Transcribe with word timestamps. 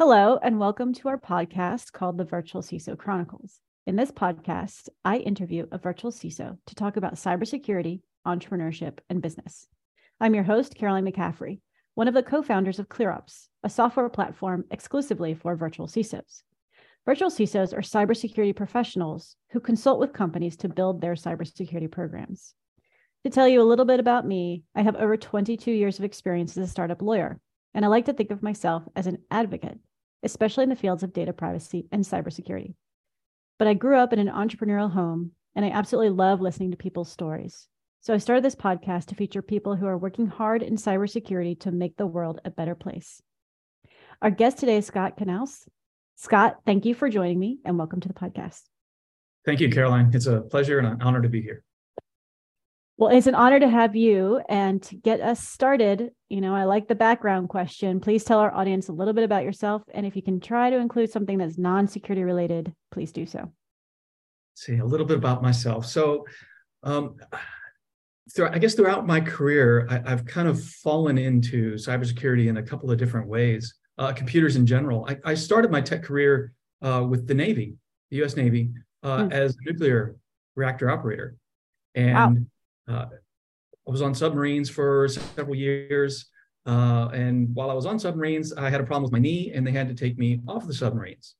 Hello, 0.00 0.38
and 0.40 0.60
welcome 0.60 0.94
to 0.94 1.08
our 1.08 1.18
podcast 1.18 1.90
called 1.90 2.18
the 2.18 2.24
Virtual 2.24 2.62
CISO 2.62 2.96
Chronicles. 2.96 3.58
In 3.84 3.96
this 3.96 4.12
podcast, 4.12 4.88
I 5.04 5.16
interview 5.16 5.66
a 5.72 5.78
virtual 5.78 6.12
CISO 6.12 6.56
to 6.66 6.74
talk 6.76 6.96
about 6.96 7.14
cybersecurity, 7.14 8.02
entrepreneurship, 8.24 8.98
and 9.10 9.20
business. 9.20 9.66
I'm 10.20 10.36
your 10.36 10.44
host, 10.44 10.76
Caroline 10.76 11.04
McCaffrey, 11.04 11.58
one 11.96 12.06
of 12.06 12.14
the 12.14 12.22
co 12.22 12.44
founders 12.44 12.78
of 12.78 12.88
ClearOps, 12.88 13.48
a 13.64 13.68
software 13.68 14.08
platform 14.08 14.66
exclusively 14.70 15.34
for 15.34 15.56
virtual 15.56 15.88
CISOs. 15.88 16.42
Virtual 17.04 17.28
CISOs 17.28 17.76
are 17.76 17.80
cybersecurity 17.80 18.54
professionals 18.54 19.34
who 19.50 19.58
consult 19.58 19.98
with 19.98 20.12
companies 20.12 20.56
to 20.58 20.68
build 20.68 21.00
their 21.00 21.14
cybersecurity 21.14 21.90
programs. 21.90 22.54
To 23.24 23.30
tell 23.30 23.48
you 23.48 23.60
a 23.60 23.66
little 23.68 23.84
bit 23.84 23.98
about 23.98 24.24
me, 24.24 24.62
I 24.76 24.82
have 24.82 24.94
over 24.94 25.16
22 25.16 25.72
years 25.72 25.98
of 25.98 26.04
experience 26.04 26.56
as 26.56 26.68
a 26.68 26.70
startup 26.70 27.02
lawyer, 27.02 27.40
and 27.74 27.84
I 27.84 27.88
like 27.88 28.04
to 28.04 28.12
think 28.12 28.30
of 28.30 28.44
myself 28.44 28.84
as 28.94 29.08
an 29.08 29.18
advocate 29.28 29.80
especially 30.22 30.64
in 30.64 30.70
the 30.70 30.76
fields 30.76 31.02
of 31.02 31.12
data 31.12 31.32
privacy 31.32 31.86
and 31.92 32.04
cybersecurity. 32.04 32.74
But 33.58 33.68
I 33.68 33.74
grew 33.74 33.96
up 33.96 34.12
in 34.12 34.18
an 34.18 34.28
entrepreneurial 34.28 34.92
home, 34.92 35.32
and 35.54 35.64
I 35.64 35.70
absolutely 35.70 36.10
love 36.10 36.40
listening 36.40 36.70
to 36.70 36.76
people's 36.76 37.10
stories. 37.10 37.66
So 38.00 38.14
I 38.14 38.18
started 38.18 38.44
this 38.44 38.54
podcast 38.54 39.06
to 39.06 39.14
feature 39.14 39.42
people 39.42 39.74
who 39.74 39.86
are 39.86 39.98
working 39.98 40.28
hard 40.28 40.62
in 40.62 40.76
cybersecurity 40.76 41.58
to 41.60 41.72
make 41.72 41.96
the 41.96 42.06
world 42.06 42.40
a 42.44 42.50
better 42.50 42.74
place. 42.74 43.20
Our 44.22 44.30
guest 44.30 44.58
today 44.58 44.76
is 44.76 44.86
Scott 44.86 45.16
Knauss. 45.18 45.66
Scott, 46.16 46.58
thank 46.64 46.84
you 46.84 46.94
for 46.94 47.08
joining 47.08 47.38
me 47.38 47.58
and 47.64 47.78
welcome 47.78 48.00
to 48.00 48.08
the 48.08 48.14
podcast. 48.14 48.62
Thank 49.44 49.60
you, 49.60 49.70
Caroline. 49.70 50.10
It's 50.12 50.26
a 50.26 50.40
pleasure 50.40 50.78
and 50.78 50.86
an 50.86 51.02
honor 51.02 51.22
to 51.22 51.28
be 51.28 51.40
here. 51.40 51.64
Well, 52.98 53.16
it's 53.16 53.28
an 53.28 53.36
honor 53.36 53.60
to 53.60 53.68
have 53.68 53.94
you. 53.94 54.40
And 54.48 54.82
to 54.82 54.96
get 54.96 55.20
us 55.20 55.40
started, 55.40 56.10
you 56.28 56.40
know, 56.40 56.52
I 56.52 56.64
like 56.64 56.88
the 56.88 56.96
background 56.96 57.48
question. 57.48 58.00
Please 58.00 58.24
tell 58.24 58.40
our 58.40 58.52
audience 58.52 58.88
a 58.88 58.92
little 58.92 59.14
bit 59.14 59.22
about 59.22 59.44
yourself. 59.44 59.82
And 59.94 60.04
if 60.04 60.16
you 60.16 60.22
can 60.22 60.40
try 60.40 60.68
to 60.68 60.76
include 60.76 61.12
something 61.12 61.38
that's 61.38 61.56
non 61.56 61.86
security 61.86 62.24
related, 62.24 62.74
please 62.90 63.12
do 63.12 63.24
so. 63.24 63.52
See, 64.54 64.78
a 64.78 64.84
little 64.84 65.06
bit 65.06 65.16
about 65.16 65.44
myself. 65.44 65.86
So, 65.86 66.26
um, 66.82 67.14
through, 68.34 68.48
I 68.48 68.58
guess 68.58 68.74
throughout 68.74 69.06
my 69.06 69.20
career, 69.20 69.86
I, 69.88 70.10
have 70.10 70.26
kind 70.26 70.48
of 70.48 70.62
fallen 70.62 71.18
into 71.18 71.74
cybersecurity 71.74 72.48
in 72.48 72.56
a 72.56 72.62
couple 72.64 72.90
of 72.90 72.98
different 72.98 73.28
ways, 73.28 73.74
uh, 73.96 74.12
computers 74.12 74.56
in 74.56 74.66
general. 74.66 75.06
I, 75.08 75.18
I, 75.24 75.34
started 75.34 75.70
my 75.70 75.80
tech 75.80 76.02
career 76.02 76.52
uh, 76.82 77.06
with 77.08 77.28
the 77.28 77.34
Navy, 77.34 77.76
the 78.10 78.24
US 78.24 78.36
Navy, 78.36 78.70
uh, 79.04 79.18
mm. 79.18 79.32
as 79.32 79.52
a 79.52 79.70
nuclear 79.70 80.16
reactor 80.56 80.90
operator. 80.90 81.36
And 81.94 82.14
wow 82.14 82.36
I 82.88 83.90
was 83.90 84.02
on 84.02 84.14
submarines 84.14 84.70
for 84.70 85.08
several 85.08 85.54
years. 85.54 86.26
Uh, 86.66 87.08
and 87.14 87.54
while 87.54 87.70
I 87.70 87.74
was 87.74 87.86
on 87.86 87.98
submarines, 87.98 88.52
I 88.52 88.68
had 88.68 88.80
a 88.80 88.84
problem 88.84 89.04
with 89.04 89.12
my 89.12 89.18
knee 89.18 89.52
and 89.54 89.66
they 89.66 89.72
had 89.72 89.88
to 89.88 89.94
take 89.94 90.18
me 90.18 90.40
off 90.46 90.66
the 90.66 90.74
submarines. 90.74 91.34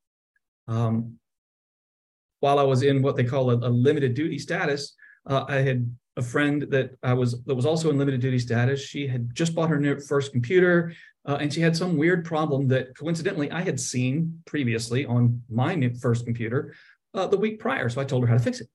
Um, 0.67 1.19
while 2.41 2.59
I 2.59 2.63
was 2.63 2.83
in 2.83 3.03
what 3.03 3.17
they 3.17 3.25
call 3.25 3.51
a, 3.51 3.57
a 3.57 3.69
limited 3.69 4.15
duty 4.15 4.39
status, 4.39 4.95
uh, 5.27 5.45
I 5.49 5.57
had 5.57 5.95
a 6.17 6.23
friend 6.23 6.63
that 6.71 6.97
I 7.03 7.15
was 7.15 7.43
that 7.45 7.55
was 7.55 7.67
also 7.67 7.91
in 7.91 7.99
limited 7.99 8.21
duty 8.21 8.39
status. 8.39 8.81
She 8.81 9.07
had 9.07 9.35
just 9.35 9.55
bought 9.55 9.71
her 9.71 9.79
new, 9.79 9.99
first 10.01 10.33
computer, 10.33 10.93
uh, 11.27 11.39
and 11.41 11.53
she 11.53 11.61
had 11.61 11.77
some 11.77 11.97
weird 11.97 12.25
problem 12.25 12.69
that 12.69 12.97
coincidentally 12.97 13.51
I 13.51 13.63
had 13.63 13.79
seen 13.79 14.41
previously 14.47 15.05
on 15.05 15.43
my 15.51 15.93
first 16.01 16.25
computer 16.25 16.75
uh, 17.15 17.27
the 17.27 17.37
week 17.37 17.61
prior. 17.61 17.89
So 17.89 18.01
I 18.01 18.05
told 18.05 18.23
her 18.23 18.29
how 18.29 18.39
to 18.39 18.43
fix 18.43 18.61
it. 18.61 18.69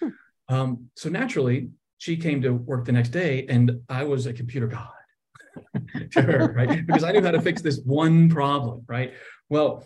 Hmm. 0.00 0.08
Um, 0.48 0.90
so 0.96 1.08
naturally, 1.08 1.70
she 2.00 2.16
came 2.16 2.40
to 2.40 2.50
work 2.54 2.86
the 2.86 2.92
next 2.92 3.10
day 3.10 3.44
and 3.50 3.82
I 3.90 4.04
was 4.04 4.24
a 4.24 4.32
computer 4.32 4.66
god 4.66 4.88
to 6.12 6.22
her, 6.22 6.50
right? 6.56 6.86
Because 6.86 7.04
I 7.04 7.12
knew 7.12 7.22
how 7.22 7.30
to 7.30 7.42
fix 7.42 7.60
this 7.60 7.78
one 7.84 8.30
problem, 8.30 8.82
right? 8.88 9.12
Well, 9.50 9.84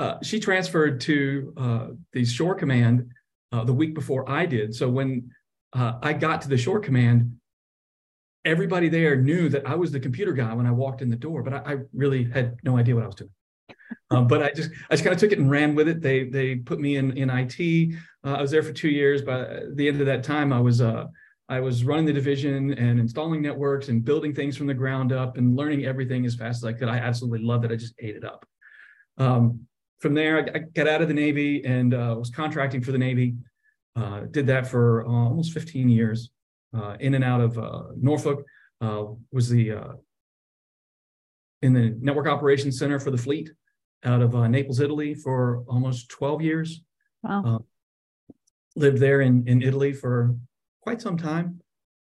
uh, 0.00 0.16
she 0.20 0.40
transferred 0.40 1.00
to 1.02 1.54
uh, 1.56 1.86
the 2.12 2.24
shore 2.24 2.56
command 2.56 3.08
uh, 3.52 3.62
the 3.62 3.72
week 3.72 3.94
before 3.94 4.28
I 4.28 4.46
did. 4.46 4.74
So 4.74 4.88
when 4.88 5.30
uh, 5.72 5.92
I 6.02 6.12
got 6.12 6.42
to 6.42 6.48
the 6.48 6.58
shore 6.58 6.80
command, 6.80 7.36
everybody 8.44 8.88
there 8.88 9.14
knew 9.14 9.48
that 9.50 9.64
I 9.64 9.76
was 9.76 9.92
the 9.92 10.00
computer 10.00 10.32
guy 10.32 10.52
when 10.54 10.66
I 10.66 10.72
walked 10.72 11.02
in 11.02 11.08
the 11.08 11.14
door, 11.14 11.44
but 11.44 11.54
I, 11.54 11.74
I 11.74 11.76
really 11.92 12.24
had 12.24 12.56
no 12.64 12.76
idea 12.76 12.96
what 12.96 13.04
I 13.04 13.06
was 13.06 13.14
doing. 13.14 13.30
Um, 14.10 14.26
but 14.26 14.42
I 14.42 14.50
just 14.50 14.70
I 14.90 14.94
just 14.94 15.04
kind 15.04 15.14
of 15.14 15.20
took 15.20 15.30
it 15.30 15.38
and 15.38 15.48
ran 15.48 15.76
with 15.76 15.86
it. 15.86 16.00
They 16.00 16.24
they 16.24 16.56
put 16.56 16.80
me 16.80 16.96
in 16.96 17.16
in 17.16 17.30
IT. 17.30 17.94
Uh, 18.24 18.34
I 18.34 18.42
was 18.42 18.50
there 18.50 18.62
for 18.64 18.72
two 18.72 18.88
years. 18.88 19.22
By 19.22 19.60
the 19.72 19.86
end 19.86 20.00
of 20.00 20.06
that 20.06 20.24
time, 20.24 20.52
I 20.52 20.60
was 20.60 20.80
uh, 20.80 21.06
I 21.54 21.60
was 21.60 21.84
running 21.84 22.04
the 22.04 22.12
division 22.12 22.72
and 22.74 22.98
installing 22.98 23.40
networks 23.40 23.86
and 23.88 24.04
building 24.04 24.34
things 24.34 24.56
from 24.56 24.66
the 24.66 24.74
ground 24.74 25.12
up 25.12 25.36
and 25.36 25.54
learning 25.54 25.84
everything 25.84 26.26
as 26.26 26.34
fast 26.34 26.56
as 26.58 26.64
I 26.64 26.72
could. 26.72 26.88
I 26.88 26.96
absolutely 26.96 27.46
loved 27.46 27.64
it. 27.64 27.70
I 27.70 27.76
just 27.76 27.94
ate 28.00 28.16
it 28.16 28.24
up. 28.24 28.44
Um, 29.18 29.60
from 30.00 30.14
there, 30.14 30.38
I, 30.38 30.56
I, 30.56 30.58
got 30.58 30.88
out 30.88 31.00
of 31.00 31.06
the 31.06 31.14
Navy 31.14 31.64
and 31.64 31.94
uh, 31.94 32.16
was 32.18 32.30
contracting 32.30 32.82
for 32.82 32.90
the 32.90 32.98
Navy. 32.98 33.36
Uh, 33.94 34.22
did 34.32 34.48
that 34.48 34.66
for 34.66 35.06
uh, 35.06 35.08
almost 35.08 35.52
15 35.52 35.88
years. 35.88 36.30
Uh, 36.76 36.96
in 36.98 37.14
and 37.14 37.22
out 37.22 37.40
of 37.40 37.56
uh, 37.56 37.84
Norfolk 37.96 38.44
uh, 38.80 39.04
was 39.30 39.48
the 39.48 39.80
in 41.62 41.72
the 41.72 41.96
network 42.00 42.26
operations 42.26 42.80
center 42.80 42.98
for 42.98 43.12
the 43.12 43.16
fleet 43.16 43.48
out 44.02 44.22
of 44.22 44.34
Naples, 44.50 44.80
Italy, 44.80 45.14
for 45.14 45.62
almost 45.68 46.08
12 46.08 46.42
years. 46.42 46.80
Wow. 47.22 47.64
lived 48.74 48.98
there 48.98 49.20
in 49.20 49.46
in 49.46 49.62
Italy 49.62 49.92
for 49.92 50.34
quite 50.84 51.00
some 51.00 51.16
time. 51.16 51.60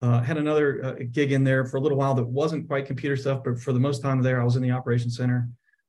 Uh, 0.03 0.21
had 0.21 0.37
another 0.37 0.85
uh, 0.85 0.95
gig 1.11 1.33
in 1.33 1.43
there 1.43 1.65
for 1.65 1.79
a 1.79 1.81
little 1.81 1.97
while 1.97 2.15
that 2.15 2.27
wasn't 2.27 2.69
quite 2.69 2.85
computer 2.87 3.17
stuff, 3.17 3.43
but 3.43 3.59
for 3.59 3.73
the 3.73 3.81
most 3.81 4.03
time 4.03 4.21
there, 4.23 4.41
I 4.41 4.45
was 4.45 4.55
in 4.55 4.63
the 4.63 4.71
operations 4.71 5.17
center. 5.17 5.49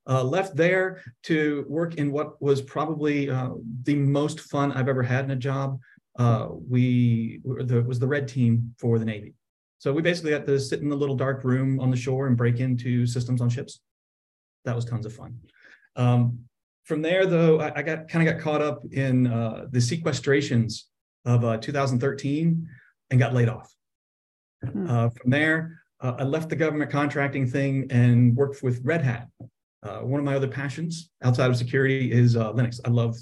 Uh, 0.10 0.24
left 0.24 0.56
there 0.56 1.02
to 1.22 1.66
work 1.68 1.96
in 1.96 2.14
what 2.14 2.42
was 2.42 2.62
probably 2.62 3.30
uh, 3.30 3.50
the 3.84 3.96
most 3.96 4.40
fun 4.40 4.72
I've 4.72 4.88
ever 4.88 5.04
had 5.04 5.26
in 5.26 5.32
a 5.32 5.36
job. 5.36 5.78
Uh, 6.18 6.48
we 6.52 7.42
the, 7.44 7.84
was 7.84 8.00
the 8.00 8.08
red 8.08 8.26
team 8.28 8.74
for 8.80 8.98
the 8.98 9.06
Navy. 9.06 9.34
So 9.80 9.92
we 9.92 10.02
basically 10.02 10.32
had 10.32 10.46
to 10.46 10.58
sit 10.58 10.80
in 10.80 10.88
the 10.88 10.96
little 10.96 11.18
dark 11.18 11.44
room 11.44 11.82
on 11.82 11.92
the 11.92 11.98
shore 11.98 12.28
and 12.28 12.38
break 12.38 12.62
into 12.62 13.06
systems 13.06 13.42
on 13.42 13.50
ships. 13.50 13.82
That 14.64 14.76
was 14.76 14.86
tons 14.86 15.06
of 15.06 15.14
fun. 15.14 15.38
Um, 15.98 16.40
from 16.86 17.02
there, 17.02 17.26
though, 17.26 17.60
I, 17.60 17.80
I 17.80 17.82
got 17.82 18.08
kind 18.08 18.26
of 18.28 18.34
got 18.34 18.42
caught 18.42 18.62
up 18.62 18.84
in 18.92 19.28
uh, 19.28 19.66
the 19.70 19.80
sequestrations 19.80 20.86
of 21.28 21.44
uh, 21.44 21.58
2013 21.58 22.68
and 23.12 23.20
got 23.20 23.34
laid 23.34 23.50
off. 23.50 23.72
Hmm. 24.64 24.90
Uh, 24.90 25.10
from 25.10 25.30
there, 25.30 25.82
uh, 26.02 26.16
I 26.18 26.24
left 26.24 26.50
the 26.50 26.56
government 26.56 26.90
contracting 26.90 27.46
thing 27.46 27.88
and 27.92 28.36
worked 28.36 28.64
with 28.64 28.82
Red 28.84 29.02
Hat. 29.02 29.28
Uh, 29.84 30.00
one 30.00 30.20
of 30.20 30.26
my 30.26 30.36
other 30.36 30.48
passions 30.48 31.12
outside 31.24 31.50
of 31.52 31.58
security 31.58 32.12
is 32.12 32.36
uh, 32.36 32.52
Linux. 32.54 32.80
I 32.86 32.90
love 32.90 33.16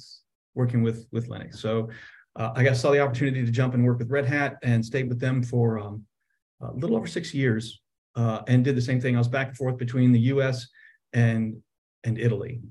working 0.53 0.83
with 0.83 1.07
with 1.11 1.29
Linux. 1.29 1.57
So 1.57 1.89
uh, 2.37 2.51
I 2.55 2.63
got 2.63 2.77
saw 2.77 2.91
the 2.91 3.01
opportunity 3.01 3.43
to 3.45 3.51
jump 3.51 3.73
and 3.73 3.83
work 3.83 3.99
with 3.99 4.09
Red 4.09 4.25
Hat 4.25 4.57
and 4.63 4.85
stayed 4.85 5.09
with 5.09 5.19
them 5.19 5.43
for 5.43 5.79
um, 5.79 6.05
a 6.61 6.71
little 6.73 6.95
over 6.95 7.07
six 7.07 7.33
years 7.33 7.81
and 8.15 8.63
did 8.63 8.75
the 8.77 8.81
same 8.81 9.01
thing. 9.01 9.15
I 9.15 9.19
was 9.19 9.27
back 9.27 9.49
and 9.49 9.57
forth 9.57 9.77
between 9.77 10.11
the 10.11 10.19
U.S. 10.19 10.67
and 11.11 11.57
and 12.03 12.17
Italy. 12.17 12.61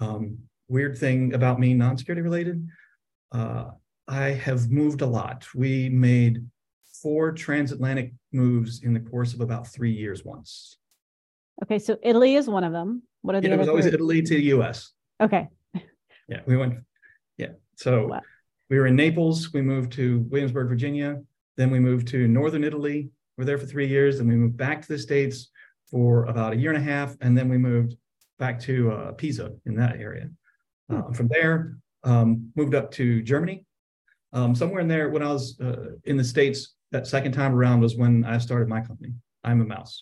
Um, 0.00 0.38
weird 0.68 0.96
thing 0.96 1.34
about 1.34 1.58
me, 1.60 1.74
non-security 1.74 2.22
related. 2.22 2.66
I 4.06 4.30
have 4.30 4.70
moved 4.70 5.00
a 5.00 5.06
lot. 5.06 5.46
We 5.54 5.88
made 5.88 6.44
four 7.02 7.32
transatlantic 7.32 8.12
moves 8.32 8.82
in 8.82 8.94
the 8.94 9.00
course 9.00 9.34
of 9.34 9.40
about 9.40 9.66
three 9.68 9.92
years 9.92 10.24
once. 10.24 10.78
Okay, 11.62 11.78
so 11.78 11.96
Italy 12.02 12.34
is 12.34 12.48
one 12.48 12.64
of 12.64 12.72
them. 12.72 13.02
What 13.22 13.36
are 13.36 13.40
the 13.40 13.48
yeah, 13.48 13.54
It 13.54 13.58
was 13.58 13.68
always 13.68 13.86
Italy 13.86 14.22
to 14.22 14.34
the 14.34 14.44
US. 14.56 14.92
Okay. 15.20 15.48
Yeah, 16.26 16.40
we 16.46 16.56
went. 16.56 16.78
Yeah. 17.36 17.50
So 17.76 18.06
wow. 18.06 18.22
we 18.70 18.78
were 18.78 18.86
in 18.86 18.96
Naples. 18.96 19.52
We 19.52 19.60
moved 19.60 19.92
to 19.92 20.20
Williamsburg, 20.30 20.70
Virginia. 20.70 21.20
Then 21.58 21.70
we 21.70 21.78
moved 21.78 22.08
to 22.08 22.26
Northern 22.26 22.64
Italy. 22.64 23.10
We 23.36 23.42
were 23.42 23.44
there 23.44 23.58
for 23.58 23.66
three 23.66 23.86
years. 23.86 24.16
Then 24.16 24.28
we 24.28 24.34
moved 24.34 24.56
back 24.56 24.80
to 24.80 24.88
the 24.88 24.98
States 24.98 25.50
for 25.90 26.24
about 26.24 26.54
a 26.54 26.56
year 26.56 26.72
and 26.72 26.82
a 26.82 26.90
half. 26.90 27.14
And 27.20 27.36
then 27.36 27.50
we 27.50 27.58
moved 27.58 27.94
back 28.38 28.58
to 28.60 28.90
uh, 28.90 29.12
Pisa 29.12 29.52
in 29.66 29.76
that 29.76 29.96
area. 30.00 30.30
Hmm. 30.88 30.96
Uh, 30.96 31.12
from 31.12 31.28
there, 31.28 31.76
um, 32.04 32.50
moved 32.56 32.74
up 32.74 32.90
to 32.92 33.20
Germany 33.20 33.66
um, 34.34 34.54
somewhere 34.54 34.80
in 34.80 34.88
there, 34.88 35.10
when 35.10 35.22
I 35.22 35.32
was 35.32 35.58
uh, 35.60 35.92
in 36.04 36.16
the 36.16 36.24
States, 36.24 36.74
that 36.90 37.06
second 37.06 37.32
time 37.32 37.54
around 37.54 37.80
was 37.80 37.96
when 37.96 38.24
I 38.24 38.38
started 38.38 38.68
my 38.68 38.80
company, 38.80 39.12
Immauss. 39.46 40.00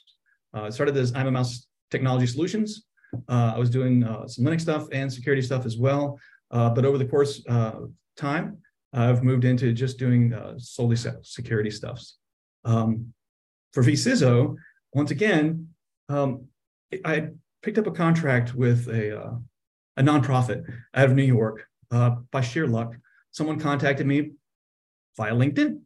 Uh, 0.54 0.62
I 0.62 0.70
started 0.70 0.96
as 0.96 1.12
Immauss 1.12 1.66
Technology 1.90 2.26
Solutions. 2.26 2.86
Uh, 3.28 3.52
I 3.54 3.58
was 3.58 3.68
doing 3.68 4.04
uh, 4.04 4.26
some 4.26 4.44
Linux 4.46 4.62
stuff 4.62 4.88
and 4.90 5.12
security 5.12 5.42
stuff 5.42 5.66
as 5.66 5.76
well. 5.76 6.18
Uh, 6.50 6.70
but 6.70 6.86
over 6.86 6.96
the 6.96 7.04
course 7.04 7.42
of 7.46 7.90
time, 8.16 8.58
I've 8.94 9.22
moved 9.22 9.44
into 9.44 9.72
just 9.72 9.98
doing 9.98 10.32
uh, 10.32 10.54
solely 10.58 10.96
security 11.22 11.70
stuffs. 11.70 12.16
Um, 12.64 13.12
for 13.72 13.82
vCISO, 13.82 14.56
once 14.94 15.10
again, 15.10 15.68
um, 16.08 16.46
I 17.04 17.28
picked 17.62 17.78
up 17.78 17.86
a 17.86 17.90
contract 17.90 18.54
with 18.54 18.88
a, 18.88 19.38
a 19.96 20.02
nonprofit 20.02 20.70
out 20.94 21.06
of 21.06 21.14
New 21.14 21.22
York 21.22 21.66
by 21.90 22.40
sheer 22.42 22.66
luck 22.66 22.94
someone 23.32 23.58
contacted 23.58 24.06
me 24.06 24.32
via 25.16 25.32
LinkedIn 25.32 25.80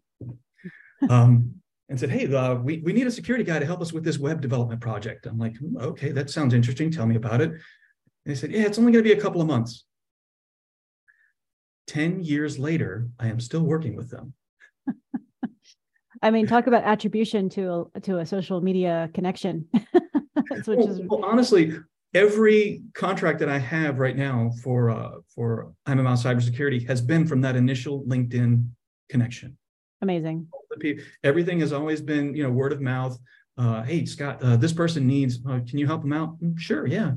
um, 1.08 1.54
and 1.88 1.98
said, 1.98 2.10
Hey, 2.10 2.32
uh, 2.32 2.56
we, 2.56 2.78
we 2.78 2.92
need 2.92 3.06
a 3.06 3.10
security 3.10 3.44
guy 3.44 3.58
to 3.58 3.66
help 3.66 3.80
us 3.80 3.92
with 3.92 4.04
this 4.04 4.18
web 4.18 4.40
development 4.40 4.80
project. 4.80 5.26
I'm 5.26 5.38
like, 5.38 5.56
okay, 5.80 6.12
that 6.12 6.30
sounds 6.30 6.54
interesting. 6.54 6.90
Tell 6.90 7.06
me 7.06 7.16
about 7.16 7.40
it. 7.40 7.50
And 7.50 7.60
they 8.24 8.34
said, 8.34 8.50
yeah, 8.50 8.62
it's 8.62 8.78
only 8.78 8.92
going 8.92 9.04
to 9.04 9.08
be 9.08 9.18
a 9.18 9.20
couple 9.20 9.40
of 9.40 9.46
months. 9.46 9.84
10 11.86 12.20
years 12.20 12.58
later, 12.58 13.08
I 13.20 13.28
am 13.28 13.38
still 13.38 13.62
working 13.62 13.94
with 13.94 14.10
them. 14.10 14.34
I 16.22 16.32
mean, 16.32 16.46
talk 16.46 16.66
about 16.66 16.82
attribution 16.82 17.48
to 17.50 17.88
a, 17.94 18.00
to 18.00 18.18
a 18.18 18.26
social 18.26 18.60
media 18.60 19.08
connection. 19.14 19.68
well, 20.66 20.90
is... 20.90 21.00
well, 21.04 21.24
honestly, 21.24 21.78
every 22.16 22.82
contract 22.94 23.38
that 23.40 23.50
I 23.50 23.58
have 23.58 23.98
right 23.98 24.16
now 24.16 24.50
for 24.62 24.90
uh, 24.90 25.10
for 25.34 25.72
Immauss 25.86 26.24
cybersecurity 26.24 26.88
has 26.88 27.00
been 27.02 27.26
from 27.26 27.42
that 27.42 27.56
initial 27.56 28.02
LinkedIn 28.04 28.66
connection. 29.10 29.56
Amazing. 30.00 30.48
Everything 31.22 31.60
has 31.60 31.72
always 31.72 32.00
been, 32.00 32.34
you 32.34 32.42
know, 32.42 32.50
word 32.50 32.72
of 32.72 32.80
mouth. 32.80 33.18
Uh, 33.58 33.82
hey, 33.82 34.04
Scott, 34.04 34.42
uh, 34.42 34.56
this 34.56 34.72
person 34.72 35.06
needs. 35.06 35.38
Uh, 35.48 35.60
can 35.68 35.78
you 35.78 35.86
help 35.86 36.02
them 36.02 36.12
out? 36.12 36.40
Mm, 36.40 36.58
sure, 36.58 36.86
yeah. 36.86 37.12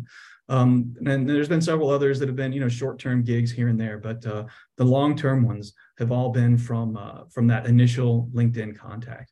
Um, 0.48 0.96
and 1.06 1.30
there's 1.30 1.50
been 1.50 1.62
several 1.62 1.90
others 1.90 2.20
that 2.20 2.28
have 2.28 2.36
been, 2.36 2.54
you 2.54 2.60
know, 2.60 2.70
short-term 2.70 3.24
gigs 3.24 3.52
here 3.52 3.68
and 3.68 3.80
there, 3.80 3.98
but 4.00 4.26
uh, 4.26 4.46
the 4.78 4.84
long-term 4.84 5.46
ones 5.46 5.74
have 6.00 6.12
all 6.12 6.30
been 6.30 6.58
from 6.58 6.98
uh, 6.98 7.22
from 7.34 7.48
that 7.48 7.66
initial 7.68 8.30
LinkedIn 8.34 8.78
contact, 8.78 9.32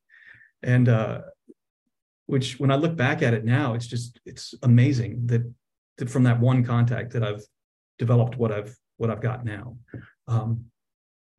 and 0.64 0.88
uh, 0.90 1.22
which 2.28 2.60
when 2.60 2.72
I 2.72 2.76
look 2.76 2.96
back 2.96 3.24
at 3.24 3.34
it 3.34 3.46
now, 3.46 3.74
it's 3.74 3.88
just 3.88 4.20
it's 4.26 4.54
amazing 4.62 5.28
that 5.28 5.42
from 6.06 6.24
that 6.24 6.40
one 6.40 6.64
contact 6.64 7.14
that 7.14 7.24
I've 7.24 7.44
developed 7.98 8.38
what 8.38 8.52
I've 8.52 8.76
what 8.98 9.10
I've 9.10 9.22
got 9.22 9.46
now. 9.46 9.78
Um, 10.28 10.66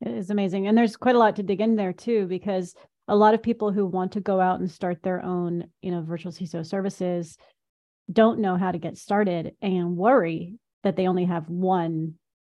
it 0.00 0.14
is 0.14 0.30
amazing, 0.30 0.66
and 0.66 0.76
there's 0.76 0.96
quite 0.96 1.14
a 1.14 1.18
lot 1.18 1.36
to 1.36 1.42
dig 1.42 1.60
in 1.60 1.76
there 1.76 1.92
too, 1.92 2.26
because 2.26 2.74
a 3.08 3.16
lot 3.16 3.34
of 3.34 3.42
people 3.42 3.72
who 3.72 3.86
want 3.86 4.12
to 4.12 4.20
go 4.20 4.40
out 4.40 4.60
and 4.60 4.70
start 4.70 5.02
their 5.02 5.24
own, 5.24 5.68
you 5.80 5.90
know, 5.90 6.02
virtual 6.02 6.30
CISO 6.30 6.64
services 6.64 7.36
don't 8.10 8.40
know 8.40 8.56
how 8.56 8.70
to 8.70 8.78
get 8.78 8.98
started 8.98 9.54
and 9.60 9.96
worry 9.96 10.56
that 10.84 10.96
they 10.96 11.08
only 11.08 11.24
have 11.24 11.48
one 11.48 12.14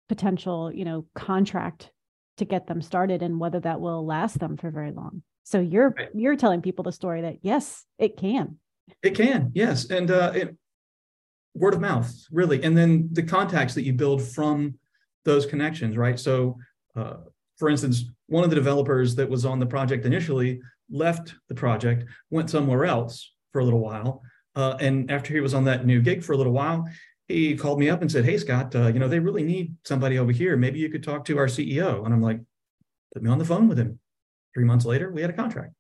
potential, 0.10 0.72
you 0.74 0.86
know, 0.86 1.06
contract 1.16 1.90
to 2.38 2.46
get 2.46 2.68
them 2.68 2.82
started 2.82 3.22
and 3.22 3.40
whether 3.40 3.60
that 3.60 3.82
will 3.82 4.06
last 4.06 4.40
them 4.40 4.58
for 4.58 4.70
very 4.72 4.92
long. 4.92 5.24
So 5.44 5.60
you're 5.60 5.94
right. 5.98 6.10
you're 6.14 6.36
telling 6.36 6.62
people 6.62 6.84
the 6.84 6.92
story 6.92 7.22
that 7.22 7.38
yes, 7.42 7.86
it 7.98 8.18
can. 8.18 8.58
It 9.02 9.16
can, 9.16 9.52
yes, 9.54 9.90
and 9.90 10.12
uh, 10.12 10.32
it, 10.36 10.58
word 11.54 11.74
of 11.74 11.82
mouth, 11.82 12.14
really, 12.32 12.64
and 12.64 12.78
then 12.78 13.10
the 13.12 13.24
contacts 13.24 13.74
that 13.76 13.84
you 13.84 13.94
build 13.94 14.22
from 14.22 14.76
those 15.26 15.46
connections, 15.46 15.98
right? 15.98 16.20
So, 16.20 16.58
uh, 16.96 17.16
for 17.58 17.70
instance, 17.70 18.06
one 18.28 18.44
of 18.44 18.50
the 18.50 18.56
developers 18.56 19.16
that 19.16 19.30
was 19.30 19.46
on 19.46 19.60
the 19.60 19.66
project 19.66 20.06
initially 20.06 20.62
left 20.90 21.36
the 21.50 21.56
project, 21.56 22.06
went 22.30 22.50
somewhere 22.50 22.86
else 22.86 23.32
for 23.52 23.60
a 23.60 23.66
little 23.66 23.80
while, 23.80 24.22
uh, 24.56 24.76
and 24.80 25.12
after 25.12 25.34
he 25.34 25.40
was 25.40 25.54
on 25.54 25.66
that 25.66 25.86
new 25.86 26.02
gig 26.02 26.24
for 26.24 26.34
a 26.34 26.38
little 26.38 26.54
while, 26.54 26.88
he 27.28 27.56
called 27.56 27.80
me 27.80 27.90
up 27.90 28.02
and 28.02 28.12
said, 28.12 28.26
"Hey, 28.26 28.38
Scott, 28.38 28.76
uh, 28.76 28.88
you 28.88 29.00
know 29.00 29.08
they 29.08 29.20
really 29.20 29.44
need 29.44 29.76
somebody 29.86 30.18
over 30.20 30.32
here. 30.32 30.58
Maybe 30.58 30.80
you 30.80 30.90
could 30.90 31.04
talk 31.04 31.26
to 31.26 31.38
our 31.38 31.48
CEO." 31.48 32.04
And 32.04 32.14
I'm 32.14 32.22
like, 32.22 32.42
"Put 33.14 33.24
me 33.24 33.30
on 33.30 33.38
the 33.38 33.46
phone 33.46 33.68
with 33.68 33.78
him." 33.78 34.00
Three 34.54 34.66
months 34.66 34.86
later, 34.86 35.12
we 35.12 35.22
had 35.22 35.30
a 35.30 35.34
contract. 35.34 35.74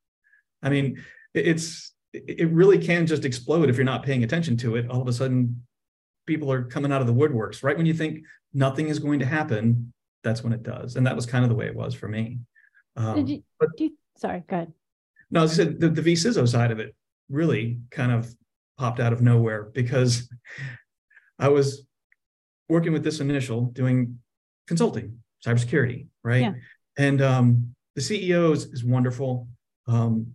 I 0.63 0.69
mean, 0.69 1.03
it's 1.33 1.90
it 2.13 2.51
really 2.51 2.77
can 2.77 3.07
just 3.07 3.25
explode 3.25 3.69
if 3.69 3.77
you're 3.77 3.85
not 3.85 4.03
paying 4.03 4.23
attention 4.23 4.57
to 4.57 4.75
it. 4.75 4.89
All 4.89 5.01
of 5.01 5.07
a 5.07 5.13
sudden, 5.13 5.63
people 6.25 6.51
are 6.51 6.63
coming 6.63 6.91
out 6.91 7.01
of 7.01 7.07
the 7.07 7.13
woodworks. 7.13 7.63
Right 7.63 7.77
when 7.77 7.85
you 7.85 7.93
think 7.93 8.19
nothing 8.53 8.87
is 8.89 8.99
going 8.99 9.19
to 9.19 9.25
happen, 9.25 9.93
that's 10.23 10.43
when 10.43 10.53
it 10.53 10.63
does. 10.63 10.95
And 10.95 11.07
that 11.07 11.15
was 11.15 11.25
kind 11.25 11.43
of 11.43 11.49
the 11.49 11.55
way 11.55 11.65
it 11.67 11.75
was 11.75 11.93
for 11.93 12.07
me. 12.07 12.39
Um, 12.95 13.15
Did 13.15 13.29
you, 13.29 13.43
but, 13.59 13.69
you, 13.77 13.97
sorry, 14.17 14.43
go 14.47 14.57
ahead. 14.57 14.73
No, 15.29 15.43
as 15.43 15.53
I 15.53 15.63
said, 15.63 15.79
the, 15.79 15.89
the 15.89 16.01
vCISO 16.01 16.47
side 16.47 16.71
of 16.71 16.79
it 16.79 16.93
really 17.29 17.79
kind 17.89 18.11
of 18.11 18.33
popped 18.77 18.99
out 18.99 19.13
of 19.13 19.21
nowhere 19.21 19.63
because 19.73 20.29
I 21.39 21.47
was 21.47 21.85
working 22.67 22.93
with 22.93 23.03
this 23.03 23.19
initial 23.19 23.65
doing 23.65 24.19
consulting, 24.67 25.19
cybersecurity, 25.45 26.07
right? 26.23 26.41
Yeah. 26.41 26.53
And 26.97 27.21
um, 27.21 27.75
the 27.95 28.01
CEO 28.01 28.53
is, 28.53 28.65
is 28.65 28.83
wonderful, 28.83 29.47
um, 29.87 30.33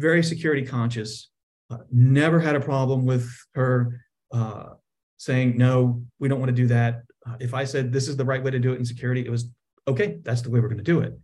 very 0.00 0.22
security 0.22 0.64
conscious. 0.64 1.30
Uh, 1.70 1.78
never 1.92 2.40
had 2.40 2.56
a 2.56 2.60
problem 2.60 3.04
with 3.04 3.30
her 3.54 4.00
uh, 4.32 4.70
saying 5.18 5.56
no, 5.56 6.02
we 6.18 6.28
don't 6.28 6.40
want 6.40 6.48
to 6.48 6.62
do 6.62 6.66
that. 6.68 7.02
Uh, 7.26 7.36
if 7.38 7.54
I 7.54 7.64
said 7.64 7.92
this 7.92 8.08
is 8.08 8.16
the 8.16 8.24
right 8.24 8.42
way 8.42 8.50
to 8.50 8.58
do 8.58 8.72
it 8.72 8.78
in 8.78 8.84
security, 8.84 9.24
it 9.24 9.30
was 9.30 9.50
okay. 9.86 10.18
That's 10.22 10.42
the 10.42 10.50
way 10.50 10.60
we're 10.60 10.68
going 10.68 10.78
to 10.78 10.84
do 10.84 11.00
it, 11.00 11.18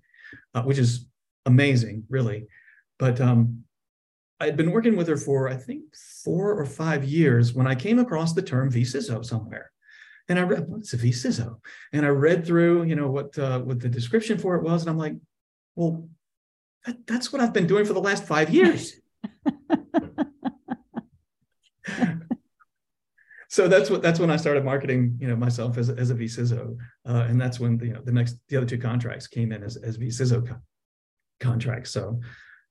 uh, 0.55 0.63
which 0.63 0.79
is 0.79 1.07
amazing, 1.47 2.05
really. 2.09 2.47
But 2.99 3.21
um, 3.21 3.65
I'd 4.41 4.57
been 4.57 4.73
working 4.73 4.97
with 4.97 5.09
her 5.09 5.17
for, 5.17 5.49
I 5.49 5.57
think, 5.57 5.83
four 6.25 6.53
or 6.53 6.67
five 6.67 7.05
years 7.05 7.55
when 7.55 7.67
I 7.67 7.75
came 7.75 7.99
across 7.99 8.35
the 8.35 8.43
term 8.43 8.71
vCISO 8.71 9.25
somewhere. 9.25 9.71
And 10.29 10.39
I 10.39 10.43
read, 10.43 10.69
what's 10.69 10.93
a 10.93 10.99
vCISO? 10.99 11.57
And 11.93 12.05
I 12.05 12.09
read 12.09 12.47
through, 12.47 12.85
you 12.85 12.97
know, 12.97 13.11
what 13.11 13.39
uh, 13.39 13.61
what 13.61 13.81
the 13.81 13.89
description 13.89 14.39
for 14.39 14.57
it 14.57 14.63
was. 14.63 14.83
And 14.83 14.91
I'm 14.91 14.99
like, 14.99 15.15
well, 15.77 16.09
that, 16.85 17.07
that's 17.07 17.33
what 17.33 17.41
I've 17.41 17.53
been 17.53 17.67
doing 17.67 17.85
for 17.85 17.93
the 17.93 18.01
last 18.01 18.25
five 18.25 18.51
years. 18.51 18.95
so 23.49 23.69
that's 23.69 23.89
what 23.91 24.03
that's 24.03 24.21
when 24.21 24.31
I 24.31 24.37
started 24.37 24.65
marketing, 24.65 25.17
you 25.21 25.29
know, 25.29 25.37
myself 25.37 25.79
as, 25.79 25.89
as 25.89 26.11
a 26.11 26.15
vCISO. 26.15 26.77
Uh, 27.09 27.27
and 27.29 27.41
that's 27.41 27.59
when 27.59 27.79
the, 27.79 27.87
you 27.87 27.93
know 27.93 28.03
the 28.03 28.13
next 28.13 28.37
the 28.49 28.57
other 28.57 28.67
two 28.67 28.79
contracts 28.79 29.27
came 29.27 29.53
in 29.53 29.63
as, 29.63 29.77
as 29.77 29.97
vCISO 29.99 30.47
co- 30.47 30.61
contracts. 31.41 31.91
So 31.91 32.21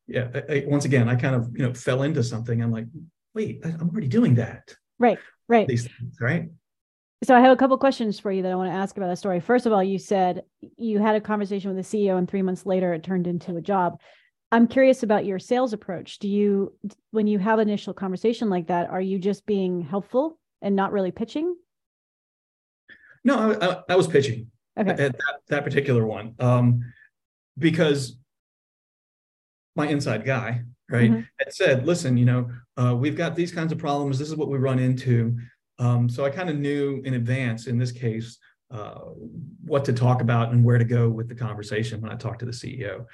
yeah, 0.08 0.30
I, 0.34 0.54
I, 0.54 0.64
once 0.68 0.86
again, 0.86 1.10
I 1.10 1.16
kind 1.16 1.36
of 1.36 1.50
you 1.54 1.66
know 1.66 1.74
fell 1.74 2.04
into 2.04 2.24
something. 2.24 2.62
I'm 2.62 2.72
like, 2.72 2.86
wait, 3.34 3.62
I, 3.66 3.70
am 3.70 3.90
already 3.90 4.08
doing 4.08 4.36
that. 4.36 4.76
Right, 5.00 5.20
right. 5.48 5.68
Things, 5.68 5.88
right. 6.20 6.50
So 7.26 7.34
I 7.34 7.40
have 7.40 7.52
a 7.52 7.56
couple 7.56 7.76
questions 7.80 8.20
for 8.20 8.32
you 8.32 8.44
that 8.44 8.52
I 8.52 8.56
want 8.56 8.72
to 8.72 8.78
ask 8.78 8.98
about 8.98 9.08
the 9.08 9.16
story. 9.16 9.40
First 9.40 9.66
of 9.66 9.74
all, 9.74 9.84
you 9.84 9.98
said 9.98 10.44
you 10.78 11.00
had 11.00 11.16
a 11.16 11.22
conversation 11.22 11.74
with 11.74 11.84
the 11.84 11.98
CEO, 11.98 12.20
and 12.20 12.30
three 12.30 12.44
months 12.44 12.68
later, 12.68 12.94
it 12.94 13.02
turned 13.02 13.26
into 13.26 13.58
a 13.58 13.62
job. 13.62 14.00
I'm 14.52 14.68
curious 14.68 15.02
about 15.02 15.26
your 15.26 15.40
sales 15.40 15.74
approach. 15.74 16.20
Do 16.20 16.30
you, 16.30 16.74
when 17.10 17.26
you 17.26 17.40
have 17.40 17.58
an 17.58 17.68
initial 17.68 17.96
conversation 17.96 18.48
like 18.52 18.68
that, 18.68 18.92
are 18.92 19.02
you 19.02 19.18
just 19.18 19.48
being 19.48 19.82
helpful 19.82 20.38
and 20.62 20.76
not 20.76 20.92
really 20.92 21.10
pitching? 21.10 21.56
No, 23.24 23.58
I, 23.60 23.70
I, 23.72 23.82
I 23.90 23.96
was 23.96 24.08
pitching 24.08 24.52
okay. 24.78 24.92
at 24.92 24.98
that, 24.98 25.16
that 25.48 25.64
particular 25.64 26.06
one 26.06 26.36
um, 26.40 26.94
because 27.58 28.20
my 29.76 29.88
inside 29.88 30.26
guy, 30.26 30.62
right, 30.92 31.10
mm-hmm. 31.10 31.22
had 31.40 31.54
said, 31.54 31.88
listen, 31.88 32.18
you 32.18 32.26
know, 32.26 32.52
uh, 32.78 32.96
we've 32.96 33.18
got 33.18 33.36
these 33.36 33.52
kinds 33.52 33.72
of 33.72 33.80
problems. 33.80 34.20
This 34.20 34.30
is 34.30 34.36
what 34.36 34.50
we 34.50 34.60
run 34.60 34.78
into. 34.78 35.40
Um, 35.80 36.10
so 36.10 36.26
I 36.26 36.30
kind 36.30 36.50
of 36.50 36.58
knew 36.58 37.02
in 37.06 37.16
advance, 37.16 37.68
in 37.68 37.78
this 37.78 37.92
case, 37.92 38.38
uh, 38.72 39.00
what 39.64 39.86
to 39.86 39.94
talk 39.94 40.22
about 40.22 40.52
and 40.52 40.64
where 40.64 40.78
to 40.78 40.86
go 40.86 41.10
with 41.10 41.28
the 41.28 41.36
conversation 41.36 42.02
when 42.02 42.12
I 42.12 42.16
talked 42.16 42.40
to 42.40 42.46
the 42.46 42.52
CEO. 42.52 43.06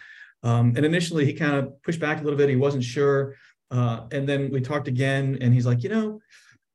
Um, 0.44 0.74
and 0.76 0.86
initially, 0.86 1.26
he 1.26 1.34
kind 1.34 1.56
of 1.56 1.82
pushed 1.84 2.00
back 2.00 2.20
a 2.20 2.24
little 2.24 2.38
bit. 2.38 2.50
He 2.50 2.56
wasn't 2.56 2.84
sure. 2.84 3.36
Uh, 3.70 4.02
and 4.12 4.28
then 4.28 4.50
we 4.52 4.62
talked 4.62 4.88
again, 4.88 5.38
and 5.42 5.54
he's 5.54 5.66
like, 5.66 5.84
you 5.84 5.90
know, 5.90 6.20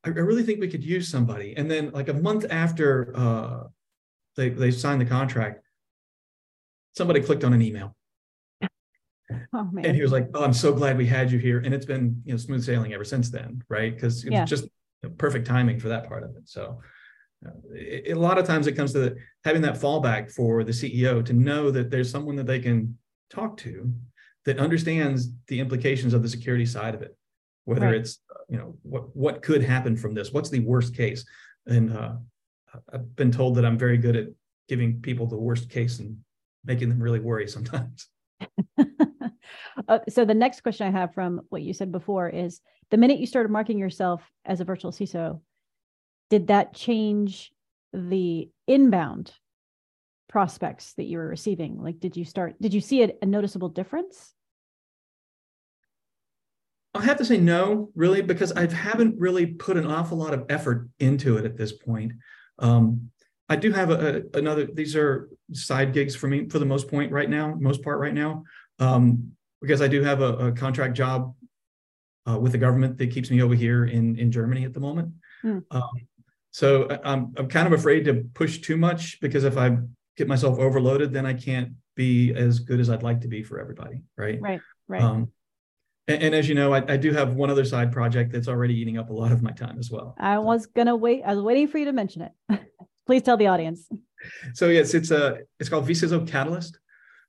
I, 0.05 0.09
I, 0.09 0.13
really 0.13 0.43
think 0.43 0.61
we 0.61 0.69
could 0.69 0.85
use 0.85 1.09
somebody. 1.09 1.55
And 1.57 1.71
then, 1.71 1.91
like 1.91 2.09
a 2.09 2.15
month 2.15 2.47
after 2.49 3.13
uh, 3.15 3.65
they 4.37 4.51
they 4.51 4.71
signed 4.71 5.01
the 5.01 5.07
contract, 5.07 5.63
somebody 6.97 7.21
clicked 7.21 7.45
on 7.45 7.53
an 7.53 7.61
email 7.61 7.97
Oh, 9.53 9.71
and 9.83 9.97
he 9.97 10.03
was 10.03 10.13
like, 10.13 10.29
"Oh, 10.35 10.45
I'm 10.45 10.53
so 10.53 10.73
glad 10.73 10.97
we 10.97 11.07
had 11.07 11.33
you 11.33 11.39
here," 11.39 11.59
and 11.59 11.75
it's 11.75 11.87
been 11.87 12.23
you 12.25 12.33
know 12.33 12.37
smooth 12.37 12.65
sailing 12.65 12.93
ever 12.93 13.05
since 13.05 13.31
then, 13.31 13.63
right? 13.69 13.93
Because 13.93 14.25
it's 14.25 14.33
yeah. 14.33 14.45
just 14.45 14.69
perfect 15.19 15.47
timing 15.47 15.79
for 15.79 15.89
that 15.89 16.09
part 16.09 16.23
of 16.23 16.31
it. 16.37 16.49
So, 16.49 16.81
uh, 17.47 17.51
it, 17.73 18.17
a 18.17 18.21
lot 18.21 18.39
of 18.39 18.47
times 18.47 18.67
it 18.67 18.73
comes 18.73 18.93
to 18.93 18.99
the, 18.99 19.17
having 19.45 19.63
that 19.63 19.75
fallback 19.75 20.33
for 20.33 20.65
the 20.65 20.73
CEO 20.73 21.25
to 21.25 21.33
know 21.33 21.71
that 21.71 21.91
there's 21.91 22.11
someone 22.11 22.37
that 22.37 22.47
they 22.47 22.61
can 22.61 22.97
talk 23.31 23.57
to 23.59 23.93
that 24.45 24.59
understands 24.59 25.31
the 25.49 25.61
implications 25.61 26.15
of 26.15 26.23
the 26.23 26.29
security 26.29 26.65
side 26.65 26.95
of 26.95 27.03
it, 27.03 27.17
whether 27.65 27.87
right. 27.87 27.97
it's 27.97 28.21
uh, 28.31 28.39
you 28.49 28.57
know 28.57 28.77
what 28.83 29.15
what 29.15 29.43
could 29.43 29.63
happen 29.63 29.97
from 29.97 30.15
this, 30.15 30.33
what's 30.33 30.51
the 30.51 30.61
worst 30.61 30.95
case, 30.95 31.25
and 31.67 31.93
uh, 31.93 32.15
I've 32.93 33.15
been 33.17 33.33
told 33.33 33.57
that 33.57 33.65
I'm 33.65 33.79
very 33.79 33.99
good 33.99 34.17
at 34.17 34.29
giving 34.69 35.01
people 35.01 35.27
the 35.27 35.37
worst 35.37 35.71
case 35.71 35.99
and 35.99 36.17
making 36.65 36.89
them 36.89 37.01
really 37.01 37.21
worry 37.21 37.49
sometimes. 37.49 38.09
uh, 39.89 39.99
so 40.09 40.25
the 40.25 40.35
next 40.35 40.63
question 40.63 40.87
I 40.87 40.99
have 40.99 41.15
from 41.15 41.43
what 41.49 41.63
you 41.63 41.73
said 41.73 41.93
before 41.93 42.29
is 42.29 42.61
the 42.91 42.97
minute 42.97 43.19
you 43.19 43.27
started 43.27 43.51
marking 43.51 43.79
yourself 43.79 44.23
as 44.45 44.61
a 44.61 44.65
virtual 44.65 44.93
CISO, 44.93 45.41
did 46.31 46.49
that 46.49 46.75
change 46.75 47.53
the 47.93 48.51
inbound 48.67 49.33
prospects 50.29 50.95
that 50.95 51.05
you 51.05 51.19
were 51.19 51.29
receiving? 51.29 51.83
Like, 51.83 52.01
did 52.01 52.17
you 52.17 52.25
start, 52.25 52.61
did 52.61 52.75
you 52.75 52.81
see 52.81 53.03
a, 53.03 53.13
a 53.23 53.27
noticeable 53.27 53.69
difference? 53.69 54.35
I 56.95 57.05
have 57.05 57.19
to 57.19 57.25
say 57.25 57.37
no, 57.37 57.91
really, 57.95 58.23
because 58.23 58.53
I 58.53 58.73
haven't 58.73 59.19
really 59.19 59.47
put 59.47 59.77
an 59.77 59.87
awful 59.87 60.19
lot 60.19 60.35
of 60.35 60.47
effort 60.49 60.89
into 60.99 61.37
it 61.37 61.45
at 61.45 61.57
this 61.57 61.73
point. 61.73 62.13
Um, 62.59 63.11
I 63.49 63.57
do 63.57 63.71
have 63.73 63.91
a, 63.91 64.25
a, 64.35 64.39
another. 64.39 64.67
These 64.67 64.97
are 64.97 65.29
side 65.53 65.93
gigs 65.93 66.17
for 66.17 66.27
me 66.27 66.49
for 66.49 66.59
the 66.59 66.65
most 66.65 66.89
point 66.89 67.13
right 67.13 67.29
now, 67.29 67.55
most 67.61 67.83
part 67.83 68.01
right 68.01 68.15
now, 68.15 68.45
um, 68.79 69.36
because 69.61 69.83
I 69.83 69.89
do 69.89 70.03
have 70.03 70.21
a, 70.21 70.49
a 70.49 70.53
contract 70.53 70.95
job 70.95 71.35
uh, 72.29 72.39
with 72.39 72.53
the 72.53 72.59
government 72.59 72.99
that 72.99 73.11
keeps 73.11 73.31
me 73.31 73.43
over 73.43 73.55
here 73.55 73.85
in 73.85 74.19
in 74.19 74.31
Germany 74.31 74.65
at 74.65 74.75
the 74.75 74.81
moment. 74.81 75.13
Hmm. 75.43 75.59
Um, 75.71 75.91
so 76.51 76.89
I'm 77.05 77.35
I'm 77.37 77.49
kind 77.49 77.67
of 77.67 77.73
afraid 77.73 78.05
to 78.07 78.25
push 78.35 78.61
too 78.61 78.77
much 78.77 79.21
because 79.21 79.45
if 79.45 79.57
I 79.57 79.77
get 80.17 80.29
myself 80.29 80.59
overloaded, 80.59 81.13
then 81.13 81.27
I 81.27 81.35
can't 81.35 81.73
be 81.95 82.35
as 82.35 82.59
good 82.59 82.81
as 82.81 82.91
I'd 82.91 83.03
like 83.03 83.21
to 83.23 83.29
be 83.29 83.43
for 83.43 83.61
everybody. 83.61 84.03
Right. 84.17 84.41
Right. 84.41 84.61
Right. 84.89 85.03
Um, 85.03 85.33
and, 86.09 86.23
and, 86.23 86.35
as 86.35 86.49
you 86.49 86.55
know, 86.55 86.73
I, 86.73 86.93
I, 86.93 86.97
do 86.97 87.13
have 87.13 87.35
one 87.35 87.51
other 87.51 87.65
side 87.65 87.91
project 87.91 88.31
that's 88.31 88.47
already 88.47 88.75
eating 88.75 88.97
up 88.97 89.11
a 89.11 89.13
lot 89.13 89.33
of 89.33 89.43
my 89.43 89.51
time 89.51 89.77
as 89.81 89.91
well. 89.91 90.15
I 90.19 90.39
was 90.39 90.67
gonna 90.67 90.95
wait. 90.95 91.23
I 91.25 91.35
was 91.35 91.43
waiting 91.43 91.67
for 91.67 91.79
you 91.79 91.87
to 91.87 91.93
mention 91.93 92.23
it. 92.23 92.33
Please 93.07 93.23
tell 93.23 93.37
the 93.37 93.49
audience. 93.49 93.89
So 94.55 94.69
yes, 94.69 94.95
it's 94.95 95.11
a 95.11 95.39
it's 95.59 95.69
called 95.69 95.87
vCISO 95.87 96.29
Catalyst, 96.29 96.79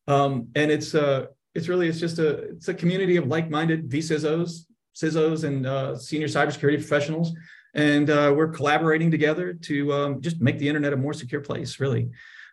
um, 0.08 0.50
and 0.56 0.72
it's 0.72 0.94
uh 0.94 1.26
it's 1.58 1.68
really 1.68 1.88
it's 1.88 2.00
just 2.00 2.20
a 2.20 2.30
it's 2.50 2.68
a 2.68 2.74
community 2.74 3.18
of 3.18 3.26
like-minded 3.26 3.90
vCISOs, 3.90 4.68
CISOs, 4.96 5.44
and 5.44 5.66
uh, 5.66 5.98
senior 5.98 6.28
cybersecurity 6.28 6.78
professionals, 6.78 7.34
and 7.74 8.12
uh, 8.12 8.32
we're 8.36 8.50
collaborating 8.50 9.10
together 9.10 9.54
to 9.54 9.92
um, 9.92 10.22
just 10.22 10.40
make 10.40 10.60
the 10.60 10.68
internet 10.68 10.94
a 10.94 10.96
more 10.98 11.14
secure 11.14 11.42
place. 11.42 11.80
Really, 11.80 12.12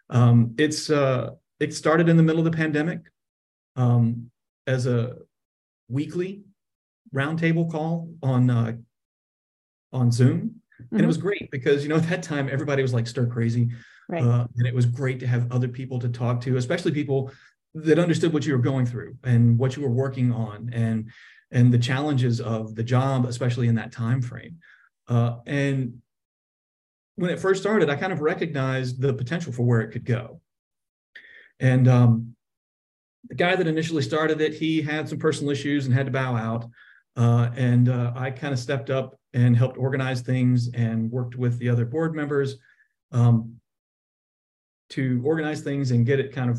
um, 0.08 0.54
it's 0.56 0.88
uh, 0.88 1.32
it 1.61 1.75
started 1.75 2.08
in 2.08 2.16
the 2.16 2.23
middle 2.23 2.40
of 2.40 2.50
the 2.50 2.56
pandemic 2.56 3.00
um, 3.76 4.30
as 4.66 4.87
a 4.87 5.16
weekly 5.90 6.42
roundtable 7.14 7.70
call 7.70 8.08
on 8.23 8.49
uh, 8.49 8.73
on 9.92 10.11
Zoom, 10.11 10.38
mm-hmm. 10.38 10.82
and 10.92 10.92
it 10.92 10.96
mm-hmm. 11.02 11.08
was 11.08 11.18
great 11.18 11.50
because 11.50 11.82
you 11.82 11.90
know 11.90 11.96
at 11.96 12.08
that 12.08 12.23
time 12.23 12.49
everybody 12.50 12.80
was 12.80 12.94
like 12.94 13.06
stir 13.06 13.26
crazy, 13.26 13.68
right. 14.08 14.23
uh, 14.23 14.46
and 14.56 14.66
it 14.66 14.75
was 14.75 14.87
great 14.87 15.20
to 15.20 15.26
have 15.26 15.52
other 15.52 15.68
people 15.68 15.99
to 15.99 16.08
talk 16.08 16.40
to, 16.40 16.56
especially 16.56 16.92
people 16.92 17.30
that 17.74 17.98
understood 17.98 18.32
what 18.32 18.46
you 18.46 18.52
were 18.52 18.62
going 18.62 18.86
through 18.86 19.16
and 19.24 19.58
what 19.58 19.76
you 19.76 19.82
were 19.82 19.90
working 19.90 20.32
on 20.32 20.70
and 20.72 21.10
and 21.50 21.72
the 21.72 21.78
challenges 21.78 22.40
of 22.40 22.74
the 22.74 22.82
job, 22.82 23.26
especially 23.26 23.68
in 23.68 23.76
that 23.76 23.92
time 23.92 24.20
frame. 24.20 24.58
Uh, 25.06 25.36
and 25.46 26.00
when 27.16 27.30
it 27.30 27.38
first 27.38 27.62
started, 27.62 27.88
I 27.88 27.96
kind 27.96 28.12
of 28.12 28.20
recognized 28.20 29.00
the 29.00 29.14
potential 29.14 29.52
for 29.52 29.62
where 29.62 29.80
it 29.80 29.92
could 29.92 30.04
go. 30.04 30.40
And 31.60 31.86
um, 31.86 32.34
the 33.28 33.36
guy 33.36 33.54
that 33.54 33.68
initially 33.68 34.02
started 34.02 34.40
it, 34.40 34.54
he 34.54 34.82
had 34.82 35.08
some 35.08 35.18
personal 35.18 35.52
issues 35.52 35.86
and 35.86 35.94
had 35.94 36.06
to 36.06 36.12
bow 36.12 36.34
out. 36.34 36.66
Uh, 37.16 37.50
and 37.54 37.88
uh, 37.88 38.12
I 38.16 38.32
kind 38.32 38.52
of 38.52 38.58
stepped 38.58 38.90
up 38.90 39.16
and 39.32 39.56
helped 39.56 39.78
organize 39.78 40.22
things 40.22 40.70
and 40.74 41.10
worked 41.10 41.36
with 41.36 41.58
the 41.58 41.68
other 41.68 41.84
board 41.84 42.16
members 42.16 42.56
um, 43.12 43.60
to 44.90 45.22
organize 45.24 45.60
things 45.60 45.92
and 45.92 46.04
get 46.04 46.18
it 46.18 46.32
kind 46.32 46.50
of 46.50 46.58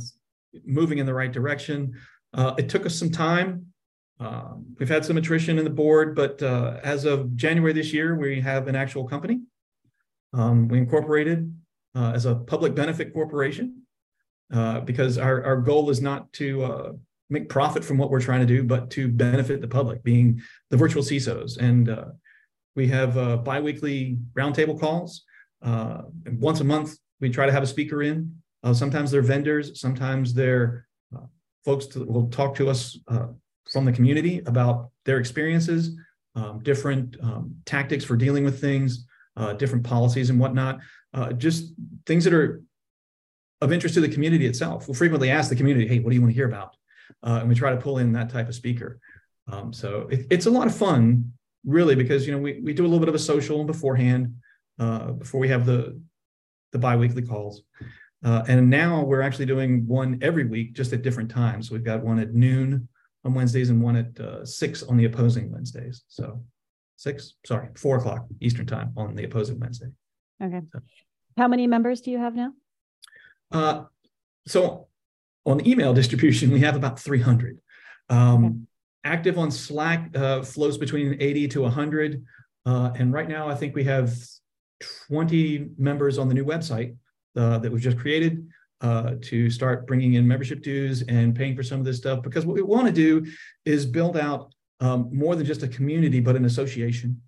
moving 0.65 0.99
in 0.99 1.05
the 1.05 1.13
right 1.13 1.31
direction. 1.31 1.93
Uh, 2.33 2.53
it 2.57 2.69
took 2.69 2.85
us 2.85 2.97
some 2.97 3.11
time. 3.11 3.67
Um, 4.19 4.75
we've 4.79 4.89
had 4.89 5.03
some 5.03 5.17
attrition 5.17 5.57
in 5.57 5.63
the 5.63 5.69
board, 5.69 6.15
but 6.15 6.41
uh, 6.41 6.79
as 6.83 7.05
of 7.05 7.35
January 7.35 7.73
this 7.73 7.91
year, 7.91 8.15
we 8.15 8.39
have 8.41 8.67
an 8.67 8.75
actual 8.75 9.05
company. 9.07 9.41
Um, 10.33 10.67
we 10.67 10.77
incorporated 10.77 11.53
uh, 11.95 12.11
as 12.13 12.25
a 12.25 12.35
public 12.35 12.75
benefit 12.75 13.13
corporation 13.13 13.81
uh, 14.53 14.81
because 14.81 15.17
our, 15.17 15.43
our 15.43 15.57
goal 15.57 15.89
is 15.89 16.01
not 16.01 16.31
to 16.33 16.63
uh, 16.63 16.91
make 17.29 17.49
profit 17.49 17.83
from 17.83 17.97
what 17.97 18.09
we're 18.09 18.21
trying 18.21 18.41
to 18.41 18.45
do, 18.45 18.63
but 18.63 18.89
to 18.91 19.07
benefit 19.07 19.61
the 19.61 19.67
public, 19.67 20.03
being 20.03 20.41
the 20.69 20.77
virtual 20.77 21.03
CISOs. 21.03 21.57
And 21.57 21.89
uh, 21.89 22.05
we 22.75 22.87
have 22.87 23.17
uh, 23.17 23.37
biweekly 23.37 24.17
roundtable 24.37 24.79
calls. 24.79 25.23
Once 25.61 26.59
a 26.59 26.63
month, 26.63 26.97
we 27.19 27.29
try 27.29 27.45
to 27.45 27.51
have 27.51 27.63
a 27.63 27.67
speaker 27.67 28.03
in. 28.03 28.41
Uh, 28.65 28.73
sometimes 28.73 29.11
they're 29.11 29.21
vendors, 29.21 29.79
sometimes 29.79 30.33
they're 30.33 30.87
folks 31.63 31.87
that 31.87 32.07
will 32.07 32.27
talk 32.27 32.53
to 32.55 32.69
us 32.69 32.99
from 33.71 33.85
the 33.85 33.91
community 33.91 34.43
about 34.45 34.91
their 35.05 35.17
experiences, 35.17 35.97
um, 36.35 36.59
different 36.61 37.17
um, 37.23 37.55
tactics 37.65 38.03
for 38.03 38.15
dealing 38.15 38.43
with 38.43 38.61
things, 38.61 39.07
different 39.57 39.83
policies 39.83 40.29
and 40.29 40.39
whatnot. 40.39 40.79
just 41.37 41.73
things 42.05 42.23
that 42.23 42.33
are 42.33 42.61
of 43.61 43.71
interest 43.71 43.95
to 43.95 44.01
the 44.01 44.09
community 44.09 44.45
itself. 44.45 44.87
We'll 44.87 44.95
frequently 44.95 45.29
ask 45.29 45.49
the 45.49 45.55
community, 45.55 45.87
hey, 45.87 45.99
what 45.99 46.09
do 46.09 46.15
you 46.15 46.21
want 46.21 46.31
to 46.31 46.35
hear 46.35 46.47
about? 46.47 46.75
Uh, 47.23 47.39
and 47.41 47.49
we 47.49 47.55
try 47.55 47.71
to 47.71 47.77
pull 47.77 47.97
in 47.97 48.11
that 48.13 48.29
type 48.29 48.47
of 48.47 48.55
speaker. 48.55 48.99
Um, 49.51 49.71
so 49.71 50.07
it, 50.09 50.27
it's 50.29 50.45
a 50.45 50.49
lot 50.49 50.67
of 50.67 50.75
fun, 50.75 51.33
really, 51.65 51.95
because 51.95 52.25
you 52.25 52.33
know 52.33 52.39
we, 52.39 52.59
we 52.61 52.73
do 52.73 52.83
a 52.83 52.87
little 52.87 52.99
bit 52.99 53.09
of 53.09 53.15
a 53.15 53.19
social 53.19 53.63
beforehand 53.63 54.35
uh, 54.79 55.11
before 55.11 55.39
we 55.39 55.47
have 55.49 55.65
the 55.65 55.99
the 56.71 56.79
biweekly 56.79 57.21
calls. 57.21 57.61
Uh, 58.25 58.43
and 58.47 58.67
now 58.67 59.03
we're 59.03 59.21
actually 59.21 59.45
doing 59.45 59.85
one 59.87 60.17
every 60.23 60.45
week, 60.45 60.73
just 60.73 60.91
at 60.93 61.03
different 61.03 61.29
times. 61.29 61.69
We've 61.69 61.83
got 61.83 62.03
one 62.03 62.17
at 62.17 62.33
noon 62.33 62.89
on 63.23 63.35
Wednesdays 63.35 63.69
and 63.69 63.79
one 63.79 63.95
at 63.95 64.19
uh, 64.19 64.43
six 64.43 64.81
on 64.81 64.97
the 64.97 65.05
opposing 65.05 65.51
Wednesdays. 65.51 66.03
So 66.07 66.43
six, 66.95 67.35
sorry, 67.45 67.69
four 67.77 67.97
o'clock 67.97 68.25
Eastern 68.41 68.65
time 68.65 68.93
on 68.97 69.15
the 69.15 69.25
opposing 69.25 69.59
Wednesday. 69.59 69.89
Okay. 70.43 70.61
So. 70.73 70.79
How 71.37 71.47
many 71.47 71.67
members 71.67 72.01
do 72.01 72.09
you 72.09 72.17
have 72.17 72.33
now? 72.33 72.53
Uh, 73.51 73.83
so 74.47 74.87
on 75.45 75.59
the 75.59 75.69
email 75.69 75.93
distribution, 76.01 76.49
we 76.49 76.61
have 76.61 76.75
about 76.75 76.99
300. 76.99 77.59
Um, 78.09 78.45
okay. 78.45 78.55
Active 79.03 79.37
on 79.37 79.51
Slack 79.51 80.17
uh, 80.17 80.41
flows 80.41 80.79
between 80.79 81.15
80 81.19 81.47
to 81.49 81.61
100. 81.61 82.25
Uh, 82.65 82.89
and 82.95 83.13
right 83.13 83.29
now, 83.29 83.47
I 83.47 83.53
think 83.53 83.75
we 83.75 83.83
have 83.83 84.17
20 85.09 85.67
members 85.77 86.17
on 86.17 86.27
the 86.27 86.33
new 86.33 86.43
website 86.43 86.95
uh, 87.35 87.57
that 87.59 87.71
we've 87.71 87.81
just 87.81 87.97
created 87.97 88.47
uh, 88.81 89.15
to 89.21 89.49
start 89.49 89.87
bringing 89.87 90.13
in 90.13 90.27
membership 90.27 90.61
dues 90.61 91.03
and 91.03 91.35
paying 91.35 91.55
for 91.55 91.63
some 91.63 91.79
of 91.79 91.85
this 91.85 91.97
stuff. 91.97 92.21
Because 92.21 92.45
what 92.45 92.55
we 92.55 92.61
want 92.61 92.87
to 92.87 92.93
do 92.93 93.25
is 93.65 93.85
build 93.85 94.17
out 94.17 94.53
um, 94.79 95.09
more 95.11 95.35
than 95.35 95.45
just 95.45 95.63
a 95.63 95.67
community, 95.67 96.19
but 96.19 96.35
an 96.35 96.45
association. 96.45 97.21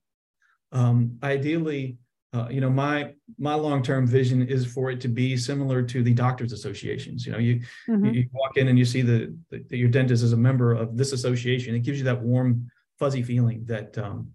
Um, 0.71 1.17
ideally, 1.23 1.97
uh, 2.33 2.47
you 2.49 2.59
know 2.59 2.69
my 2.69 3.13
my 3.39 3.55
long-term 3.55 4.05
vision 4.05 4.45
is 4.47 4.65
for 4.65 4.91
it 4.91 4.99
to 5.01 5.07
be 5.07 5.37
similar 5.37 5.81
to 5.81 6.03
the 6.03 6.13
doctors 6.13 6.51
associations 6.51 7.25
you 7.25 7.31
know 7.31 7.37
you 7.37 7.61
mm-hmm. 7.87 8.05
you 8.07 8.27
walk 8.33 8.57
in 8.57 8.67
and 8.67 8.77
you 8.77 8.83
see 8.83 9.01
the, 9.01 9.33
the, 9.49 9.77
your 9.77 9.87
dentist 9.87 10.23
is 10.23 10.33
a 10.33 10.37
member 10.37 10.73
of 10.73 10.97
this 10.97 11.13
association 11.13 11.73
it 11.73 11.79
gives 11.79 11.97
you 11.97 12.03
that 12.03 12.21
warm 12.21 12.69
fuzzy 12.99 13.23
feeling 13.23 13.63
that 13.65 13.97
um, 13.97 14.29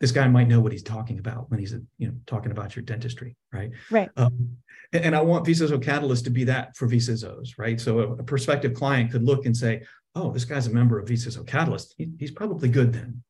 this 0.00 0.12
guy 0.12 0.26
might 0.28 0.48
know 0.48 0.60
what 0.60 0.72
he's 0.72 0.82
talking 0.82 1.18
about 1.18 1.50
when 1.50 1.60
he's 1.60 1.72
you 1.98 2.08
know 2.08 2.14
talking 2.26 2.50
about 2.50 2.74
your 2.76 2.82
dentistry 2.84 3.36
right 3.52 3.70
right 3.90 4.10
um, 4.16 4.56
and, 4.92 5.04
and, 5.06 5.16
i 5.16 5.20
want 5.20 5.46
vCISO 5.46 5.82
catalyst 5.82 6.24
to 6.24 6.30
be 6.30 6.44
that 6.44 6.76
for 6.76 6.88
vCISOs 6.88 7.50
right 7.58 7.80
so 7.80 8.00
a, 8.00 8.12
a, 8.14 8.22
prospective 8.22 8.74
client 8.74 9.10
could 9.10 9.22
look 9.22 9.46
and 9.46 9.56
say 9.56 9.82
oh 10.14 10.30
this 10.32 10.44
guy's 10.44 10.66
a 10.66 10.70
member 10.70 10.98
of 10.98 11.08
vCISO 11.08 11.46
catalyst 11.46 11.94
he, 11.96 12.10
he's 12.18 12.30
probably 12.30 12.68
good 12.68 12.92
then 12.92 13.22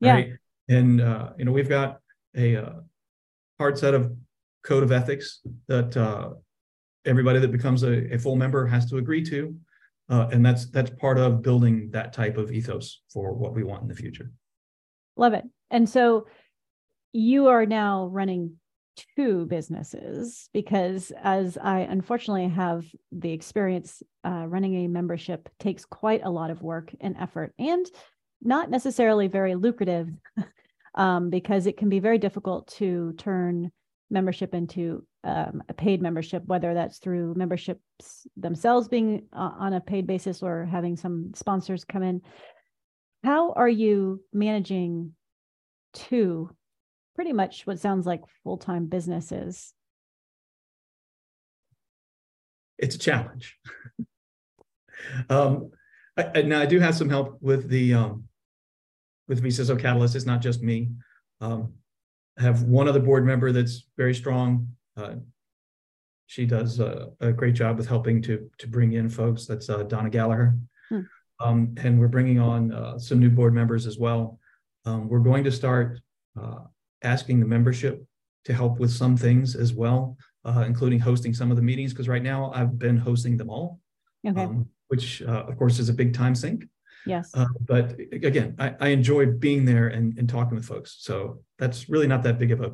yeah. 0.00 0.12
right 0.12 0.32
and 0.68 1.00
uh, 1.00 1.30
you 1.38 1.44
know 1.44 1.52
we've 1.52 1.68
got 1.68 2.00
a 2.36 2.56
uh, 2.56 2.72
hard 3.58 3.78
set 3.78 3.94
of 3.94 4.12
code 4.66 4.82
of 4.82 4.92
ethics 4.92 5.40
that 5.68 5.96
uh, 5.96 6.30
everybody 7.06 7.38
that 7.38 7.52
becomes 7.52 7.82
a, 7.82 8.12
a, 8.14 8.18
full 8.18 8.36
member 8.36 8.66
has 8.66 8.90
to 8.90 8.98
agree 8.98 9.22
to. 9.22 9.54
Uh, 10.08 10.28
and 10.32 10.44
that's 10.44 10.66
that's 10.66 10.90
part 10.90 11.18
of 11.18 11.42
building 11.42 11.90
that 11.90 12.12
type 12.12 12.36
of 12.36 12.52
ethos 12.52 13.02
for 13.12 13.32
what 13.32 13.54
we 13.54 13.64
want 13.64 13.82
in 13.82 13.88
the 13.88 13.94
future. 13.94 14.30
Love 15.16 15.32
it. 15.32 15.44
And 15.70 15.88
so 15.88 16.26
you 17.12 17.48
are 17.48 17.66
now 17.66 18.06
running 18.06 18.56
two 19.16 19.46
businesses 19.46 20.48
because 20.52 21.12
as 21.22 21.58
I 21.58 21.80
unfortunately 21.80 22.48
have 22.48 22.84
the 23.12 23.32
experience 23.32 24.02
uh, 24.24 24.46
running 24.46 24.84
a 24.84 24.88
membership 24.88 25.48
takes 25.58 25.84
quite 25.84 26.22
a 26.24 26.30
lot 26.30 26.50
of 26.50 26.62
work 26.62 26.94
and 27.00 27.16
effort 27.18 27.52
and 27.58 27.84
not 28.42 28.70
necessarily 28.70 29.28
very 29.28 29.54
lucrative 29.54 30.08
um, 30.94 31.30
because 31.30 31.66
it 31.66 31.76
can 31.76 31.88
be 31.88 31.98
very 31.98 32.18
difficult 32.18 32.68
to 32.68 33.12
turn 33.18 33.70
membership 34.10 34.54
into 34.54 35.04
um, 35.24 35.62
a 35.68 35.74
paid 35.74 36.00
membership, 36.00 36.44
whether 36.46 36.72
that's 36.74 36.98
through 36.98 37.34
memberships 37.34 38.26
themselves 38.36 38.88
being 38.88 39.26
uh, 39.32 39.50
on 39.58 39.72
a 39.72 39.80
paid 39.80 40.06
basis 40.06 40.42
or 40.42 40.64
having 40.64 40.96
some 40.96 41.32
sponsors 41.34 41.84
come 41.84 42.02
in. 42.02 42.22
How 43.24 43.52
are 43.52 43.68
you 43.68 44.22
managing 44.32 45.12
two 45.96 46.50
pretty 47.14 47.32
much 47.32 47.66
what 47.66 47.80
sounds 47.80 48.06
like 48.06 48.20
full 48.44 48.58
time 48.58 48.86
businesses? 48.86 49.72
It's 52.78 52.94
a 52.94 52.98
challenge. 52.98 53.58
um, 55.30 55.70
I, 56.16 56.30
I, 56.34 56.42
now 56.42 56.60
I 56.60 56.66
do 56.66 56.78
have 56.78 56.94
some 56.94 57.08
help 57.08 57.38
with 57.40 57.68
the 57.68 57.94
um, 57.94 58.24
with 59.28 59.42
vCISO 59.42 59.80
Catalyst. 59.80 60.14
It's 60.14 60.26
not 60.26 60.42
just 60.42 60.62
me. 60.62 60.90
Um, 61.40 61.72
I 62.38 62.42
have 62.42 62.62
one 62.62 62.86
other 62.86 63.00
board 63.00 63.24
member 63.24 63.50
that's 63.50 63.86
very 63.96 64.14
strong. 64.14 64.68
Uh, 64.96 65.14
she 66.26 66.44
does 66.44 66.80
a, 66.80 67.10
a, 67.20 67.32
great 67.32 67.54
job 67.54 67.78
with 67.78 67.88
helping 67.88 68.20
to 68.22 68.50
to 68.58 68.66
bring 68.66 68.92
in 68.92 69.08
folks. 69.08 69.46
That's 69.46 69.70
uh, 69.70 69.84
Donna 69.84 70.10
Gallagher. 70.10 70.58
Hmm. 70.90 71.00
Um, 71.40 71.74
and 71.78 71.98
we're 71.98 72.08
bringing 72.08 72.38
on 72.38 72.72
uh, 72.72 72.98
some 72.98 73.20
new 73.20 73.30
board 73.30 73.54
members 73.54 73.86
as 73.86 73.98
well. 73.98 74.38
Um, 74.86 75.08
we're 75.08 75.18
going 75.18 75.44
to 75.44 75.52
start 75.52 76.00
uh, 76.40 76.60
asking 77.02 77.40
the 77.40 77.46
membership 77.46 78.04
to 78.44 78.54
help 78.54 78.78
with 78.78 78.90
some 78.90 79.16
things 79.16 79.56
as 79.56 79.74
well, 79.74 80.16
uh, 80.44 80.64
including 80.66 81.00
hosting 81.00 81.34
some 81.34 81.50
of 81.50 81.56
the 81.56 81.62
meetings. 81.62 81.92
Because 81.92 82.08
right 82.08 82.22
now 82.22 82.52
I've 82.54 82.78
been 82.78 82.96
hosting 82.96 83.36
them 83.36 83.50
all, 83.50 83.80
okay. 84.26 84.40
um, 84.40 84.68
which 84.88 85.20
uh, 85.22 85.44
of 85.48 85.58
course 85.58 85.78
is 85.78 85.88
a 85.88 85.92
big 85.92 86.14
time 86.14 86.34
sink. 86.34 86.64
Yes. 87.04 87.30
Uh, 87.34 87.46
but 87.66 87.96
again, 88.12 88.56
I, 88.58 88.74
I 88.80 88.88
enjoy 88.88 89.26
being 89.26 89.64
there 89.64 89.88
and, 89.88 90.16
and 90.18 90.28
talking 90.28 90.56
with 90.56 90.64
folks. 90.64 90.96
So 91.00 91.40
that's 91.58 91.88
really 91.88 92.06
not 92.08 92.22
that 92.24 92.38
big 92.38 92.52
of 92.52 92.60
a 92.60 92.72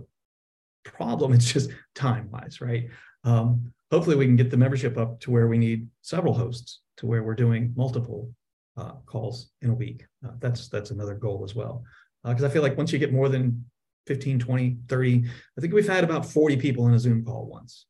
problem. 0.85 1.33
It's 1.33 1.52
just 1.52 1.71
time 1.95 2.31
wise, 2.31 2.61
right? 2.61 2.88
Um, 3.25 3.73
hopefully, 3.90 4.16
we 4.16 4.26
can 4.26 4.37
get 4.37 4.50
the 4.50 4.57
membership 4.57 4.97
up 4.99 5.21
to 5.21 5.31
where 5.31 5.49
we 5.49 5.59
need 5.59 5.88
several 6.02 6.35
hosts, 6.35 6.81
to 6.99 7.07
where 7.07 7.23
we're 7.23 7.35
doing 7.35 7.73
multiple 7.76 8.31
uh, 8.76 8.92
calls 9.07 9.50
in 9.61 9.71
a 9.71 9.75
week. 9.75 10.04
Uh, 10.26 10.33
that's 10.40 10.69
that's 10.69 10.90
another 10.90 11.14
goal 11.14 11.42
as 11.45 11.54
well. 11.54 11.85
Because 12.25 12.45
uh, 12.45 12.47
I 12.47 12.50
feel 12.50 12.62
like 12.62 12.76
once 12.76 12.93
you 12.93 12.99
get 12.99 13.12
more 13.12 13.29
than 13.29 13.64
15, 14.07 14.38
20, 14.38 14.79
30, 14.88 15.25
I 15.26 15.61
think 15.61 15.73
we've 15.73 15.88
had 15.88 16.05
about 16.05 16.26
40 16.26 16.57
people 16.57 16.87
in 16.87 16.95
a 16.95 16.99
Zoom 16.99 17.25
call 17.25 17.47
once. 17.47 17.87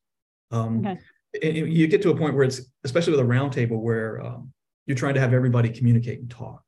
Um, 0.51 0.85
okay. 0.85 0.99
and 1.41 1.73
you 1.73 1.87
get 1.87 2.01
to 2.03 2.11
a 2.11 2.17
point 2.17 2.35
where 2.35 2.43
it's, 2.43 2.61
especially 2.83 3.11
with 3.11 3.21
a 3.21 3.23
roundtable, 3.23 3.81
where 3.81 4.21
um, 4.23 4.53
you're 4.85 4.97
trying 4.97 5.15
to 5.15 5.19
have 5.19 5.33
everybody 5.33 5.69
communicate 5.69 6.19
and 6.19 6.29
talk. 6.29 6.63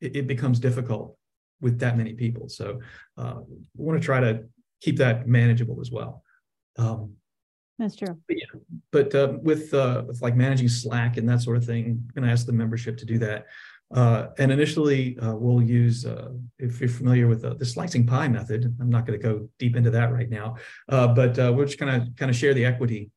It, 0.00 0.16
it 0.16 0.26
becomes 0.26 0.58
difficult 0.58 1.16
with 1.60 1.78
that 1.80 1.96
many 1.96 2.14
people. 2.14 2.48
So 2.48 2.80
uh, 3.16 3.40
we 3.76 3.84
want 3.84 4.00
to 4.00 4.04
try 4.04 4.20
to 4.20 4.44
keep 4.80 4.96
that 4.98 5.28
manageable 5.28 5.80
as 5.80 5.90
well. 5.90 6.22
Um, 6.78 7.14
That's 7.78 7.96
true. 7.96 8.18
But 8.26 8.36
yeah, 8.36 8.60
but 8.92 9.14
uh, 9.14 9.34
with 9.42 9.72
uh, 9.74 10.04
with 10.06 10.22
like 10.22 10.36
managing 10.36 10.68
Slack 10.68 11.16
and 11.16 11.28
that 11.28 11.42
sort 11.42 11.56
of 11.56 11.64
thing, 11.64 11.84
I'm 11.84 12.10
going 12.14 12.26
to 12.26 12.32
ask 12.32 12.46
the 12.46 12.52
membership 12.52 12.96
to 12.98 13.04
do 13.04 13.18
that. 13.18 13.46
Uh, 13.92 14.28
and 14.38 14.52
initially, 14.52 15.18
uh, 15.18 15.34
we'll 15.34 15.62
use, 15.62 16.06
uh, 16.06 16.28
if 16.58 16.80
you're 16.80 16.88
familiar 16.88 17.26
with 17.26 17.44
uh, 17.44 17.54
the 17.54 17.64
slicing 17.64 18.06
pie 18.06 18.28
method, 18.28 18.72
I'm 18.80 18.88
not 18.88 19.04
going 19.04 19.18
to 19.18 19.22
go 19.22 19.48
deep 19.58 19.74
into 19.74 19.90
that 19.90 20.12
right 20.12 20.30
now, 20.30 20.56
uh, 20.88 21.08
but 21.08 21.38
uh, 21.38 21.52
we're 21.54 21.64
just 21.64 21.78
kind 21.78 22.02
of 22.02 22.16
kind 22.16 22.30
of 22.30 22.36
share 22.36 22.54
the 22.54 22.64
equity 22.64 23.10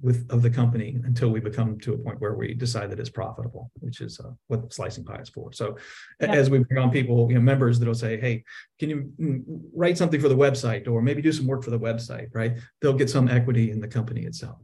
with 0.00 0.30
of 0.30 0.42
the 0.42 0.50
company 0.50 0.96
until 1.02 1.28
we 1.30 1.40
become 1.40 1.76
to 1.76 1.92
a 1.92 1.98
point 1.98 2.20
where 2.20 2.34
we 2.34 2.54
decide 2.54 2.88
that 2.88 3.00
it's 3.00 3.10
profitable, 3.10 3.72
which 3.80 4.00
is 4.00 4.20
what 4.46 4.72
slicing 4.72 5.02
pie 5.02 5.18
is 5.18 5.28
for. 5.28 5.52
So, 5.52 5.76
yeah. 6.20 6.30
as 6.30 6.48
we 6.48 6.60
bring 6.60 6.80
on 6.80 6.88
people, 6.92 7.26
you 7.28 7.34
know, 7.34 7.40
members 7.40 7.80
that'll 7.80 7.94
say, 7.94 8.20
"Hey, 8.20 8.44
can 8.78 8.90
you 8.90 9.12
mm, 9.20 9.42
write 9.74 9.98
something 9.98 10.20
for 10.20 10.28
the 10.28 10.36
website, 10.36 10.86
or 10.86 11.02
maybe 11.02 11.20
do 11.20 11.32
some 11.32 11.48
work 11.48 11.64
for 11.64 11.70
the 11.70 11.80
website?" 11.80 12.28
Right? 12.32 12.58
They'll 12.80 12.92
get 12.92 13.10
some 13.10 13.26
equity 13.28 13.72
in 13.72 13.80
the 13.80 13.88
company 13.88 14.24
itself. 14.24 14.58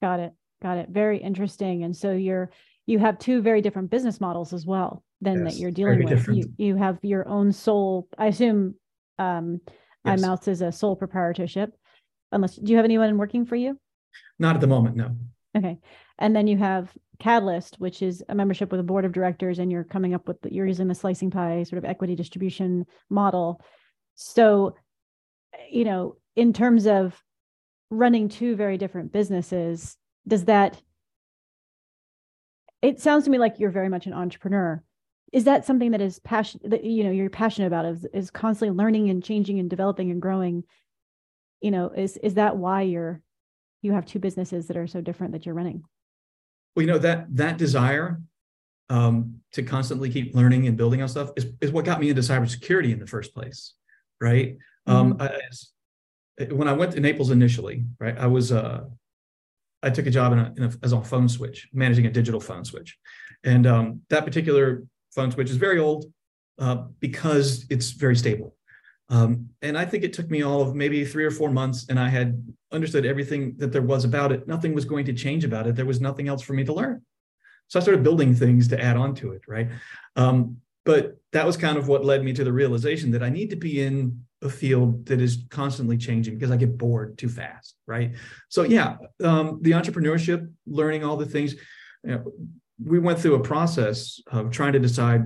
Got 0.00 0.20
it. 0.20 0.32
Got 0.62 0.78
it. 0.78 0.88
Very 0.90 1.18
interesting. 1.18 1.82
And 1.82 1.96
so 1.96 2.12
you're 2.12 2.50
you 2.86 2.98
have 2.98 3.18
two 3.18 3.42
very 3.42 3.60
different 3.60 3.90
business 3.90 4.20
models 4.20 4.52
as 4.52 4.64
well 4.64 5.02
then 5.20 5.44
yes, 5.44 5.54
that 5.54 5.60
you're 5.60 5.70
dealing 5.70 6.04
with. 6.04 6.28
you, 6.28 6.52
you 6.56 6.76
have 6.76 6.98
your 7.02 7.26
own 7.28 7.52
sole 7.52 8.08
i 8.18 8.26
assume 8.26 8.74
um 9.18 9.60
yes. 10.06 10.20
Immauss 10.20 10.48
is 10.48 10.62
a 10.62 10.72
sole 10.72 10.96
proprietorship. 10.96 11.74
Unless 12.32 12.56
do 12.56 12.70
you 12.70 12.76
have 12.76 12.84
anyone 12.84 13.18
working 13.18 13.46
for 13.46 13.56
you? 13.56 13.78
Not 14.38 14.54
at 14.54 14.60
the 14.60 14.66
moment 14.66 14.96
no. 14.96 15.16
Okay. 15.56 15.78
And 16.18 16.34
then 16.34 16.46
you 16.46 16.56
have 16.58 16.92
catalyst 17.18 17.76
which 17.78 18.02
is 18.02 18.22
a 18.28 18.34
membership 18.34 18.70
with 18.70 18.80
a 18.80 18.84
board 18.84 19.04
of 19.04 19.12
directors 19.12 19.58
and 19.58 19.72
you're 19.72 19.84
coming 19.84 20.12
up 20.12 20.28
with 20.28 20.40
the, 20.42 20.52
you're 20.52 20.66
using 20.66 20.88
the 20.88 20.94
slicing 20.94 21.30
pie 21.30 21.62
sort 21.62 21.78
of 21.78 21.84
equity 21.84 22.14
distribution 22.14 22.86
model. 23.10 23.60
So 24.14 24.76
you 25.70 25.84
know 25.84 26.16
in 26.34 26.52
terms 26.52 26.86
of 26.86 27.20
running 27.90 28.28
two 28.28 28.56
very 28.56 28.76
different 28.76 29.12
businesses 29.12 29.96
does 30.26 30.44
that 30.46 30.80
it 32.82 33.00
sounds 33.00 33.24
to 33.24 33.30
me 33.30 33.38
like 33.38 33.58
you're 33.58 33.70
very 33.70 33.88
much 33.88 34.06
an 34.06 34.12
entrepreneur. 34.12 34.82
Is 35.32 35.44
that 35.44 35.64
something 35.64 35.90
that 35.90 36.00
is 36.00 36.18
passion 36.20 36.60
that 36.64 36.84
you 36.84 37.04
know 37.04 37.10
you're 37.10 37.30
passionate 37.30 37.66
about 37.66 37.84
is, 37.84 38.06
is 38.14 38.30
constantly 38.30 38.76
learning 38.76 39.10
and 39.10 39.22
changing 39.22 39.58
and 39.58 39.68
developing 39.68 40.10
and 40.10 40.22
growing? 40.22 40.64
You 41.60 41.70
know 41.70 41.90
is 41.90 42.16
is 42.18 42.34
that 42.34 42.56
why 42.56 42.82
you're 42.82 43.20
you 43.82 43.92
have 43.92 44.06
two 44.06 44.18
businesses 44.18 44.66
that 44.68 44.76
are 44.76 44.86
so 44.86 45.00
different 45.00 45.32
that 45.32 45.46
you're 45.46 45.54
running? 45.54 45.82
Well 46.74 46.84
you 46.86 46.92
know 46.92 46.98
that 46.98 47.26
that 47.36 47.58
desire 47.58 48.20
um, 48.88 49.40
to 49.52 49.62
constantly 49.64 50.10
keep 50.10 50.34
learning 50.34 50.68
and 50.68 50.76
building 50.76 51.02
on 51.02 51.08
stuff 51.08 51.30
is, 51.36 51.46
is 51.60 51.72
what 51.72 51.84
got 51.84 52.00
me 52.00 52.08
into 52.08 52.22
cybersecurity 52.22 52.92
in 52.92 53.00
the 53.00 53.06
first 53.06 53.34
place 53.34 53.74
right? 54.20 54.56
Um, 54.86 55.14
mm-hmm. 55.14 55.22
um, 55.22 55.28
I, 56.40 56.44
when 56.52 56.68
i 56.68 56.72
went 56.72 56.92
to 56.92 57.00
naples 57.00 57.30
initially 57.30 57.84
right 57.98 58.16
i 58.18 58.26
was 58.26 58.52
uh, 58.52 58.84
I 59.86 59.90
took 59.90 60.06
a 60.06 60.10
job 60.10 60.32
in 60.32 60.38
a, 60.38 60.52
in 60.56 60.62
a, 60.64 60.72
as 60.82 60.92
a 60.92 61.00
phone 61.00 61.28
switch, 61.28 61.68
managing 61.72 62.06
a 62.06 62.10
digital 62.10 62.40
phone 62.40 62.64
switch. 62.64 62.98
And 63.44 63.66
um, 63.66 64.00
that 64.10 64.24
particular 64.24 64.82
phone 65.14 65.30
switch 65.30 65.50
is 65.50 65.56
very 65.56 65.78
old 65.78 66.06
uh, 66.58 66.78
because 67.00 67.66
it's 67.70 67.90
very 67.90 68.16
stable. 68.16 68.56
Um, 69.08 69.50
and 69.62 69.78
I 69.78 69.84
think 69.84 70.02
it 70.02 70.12
took 70.12 70.28
me 70.28 70.42
all 70.42 70.60
of 70.60 70.74
maybe 70.74 71.04
three 71.04 71.24
or 71.24 71.30
four 71.30 71.50
months, 71.50 71.86
and 71.88 71.98
I 72.00 72.08
had 72.08 72.28
understood 72.72 73.06
everything 73.06 73.54
that 73.58 73.70
there 73.70 73.82
was 73.82 74.04
about 74.04 74.32
it. 74.32 74.48
Nothing 74.48 74.74
was 74.74 74.84
going 74.84 75.04
to 75.04 75.12
change 75.12 75.44
about 75.44 75.68
it. 75.68 75.76
There 75.76 75.86
was 75.86 76.00
nothing 76.00 76.26
else 76.26 76.42
for 76.42 76.54
me 76.54 76.64
to 76.64 76.74
learn. 76.74 77.02
So 77.68 77.78
I 77.78 77.82
started 77.82 78.02
building 78.02 78.34
things 78.34 78.66
to 78.68 78.80
add 78.80 78.96
on 78.96 79.14
to 79.16 79.32
it, 79.32 79.42
right? 79.46 79.68
Um, 80.16 80.58
but 80.86 81.18
that 81.32 81.44
was 81.44 81.56
kind 81.56 81.76
of 81.76 81.88
what 81.88 82.04
led 82.04 82.24
me 82.24 82.32
to 82.32 82.44
the 82.44 82.52
realization 82.52 83.10
that 83.10 83.22
I 83.22 83.28
need 83.28 83.50
to 83.50 83.56
be 83.56 83.82
in 83.82 84.22
a 84.40 84.48
field 84.48 85.04
that 85.06 85.20
is 85.20 85.44
constantly 85.50 85.98
changing 85.98 86.34
because 86.34 86.52
I 86.52 86.56
get 86.56 86.78
bored 86.78 87.18
too 87.18 87.28
fast, 87.28 87.74
right? 87.86 88.12
So 88.48 88.62
yeah, 88.62 88.96
um, 89.22 89.58
the 89.62 89.72
entrepreneurship, 89.72 90.48
learning 90.66 91.04
all 91.04 91.16
the 91.16 91.26
things. 91.26 91.54
You 92.04 92.10
know, 92.10 92.32
we 92.82 93.00
went 93.00 93.18
through 93.18 93.34
a 93.34 93.40
process 93.40 94.20
of 94.30 94.52
trying 94.52 94.74
to 94.74 94.78
decide 94.78 95.22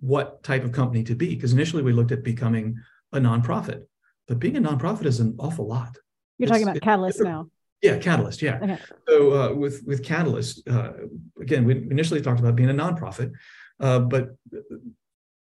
what 0.00 0.42
type 0.42 0.64
of 0.64 0.72
company 0.72 1.04
to 1.04 1.14
be 1.14 1.34
because 1.34 1.52
initially 1.52 1.82
we 1.82 1.92
looked 1.92 2.12
at 2.12 2.24
becoming 2.24 2.76
a 3.12 3.18
nonprofit, 3.18 3.84
but 4.26 4.40
being 4.40 4.56
a 4.56 4.60
nonprofit 4.60 5.06
is 5.06 5.20
an 5.20 5.36
awful 5.38 5.68
lot. 5.68 5.96
You're 6.38 6.46
it's, 6.46 6.50
talking 6.50 6.64
about 6.64 6.76
it, 6.76 6.82
Catalyst 6.82 7.20
now. 7.20 7.48
Yeah, 7.82 7.98
Catalyst. 7.98 8.42
Yeah. 8.42 8.58
Okay. 8.60 8.78
So 9.08 9.32
uh, 9.32 9.54
with 9.54 9.84
with 9.86 10.02
Catalyst, 10.02 10.68
uh, 10.68 10.92
again, 11.40 11.64
we 11.64 11.76
initially 11.76 12.20
talked 12.20 12.40
about 12.40 12.56
being 12.56 12.70
a 12.70 12.74
nonprofit, 12.74 13.30
uh, 13.80 14.00
but 14.00 14.36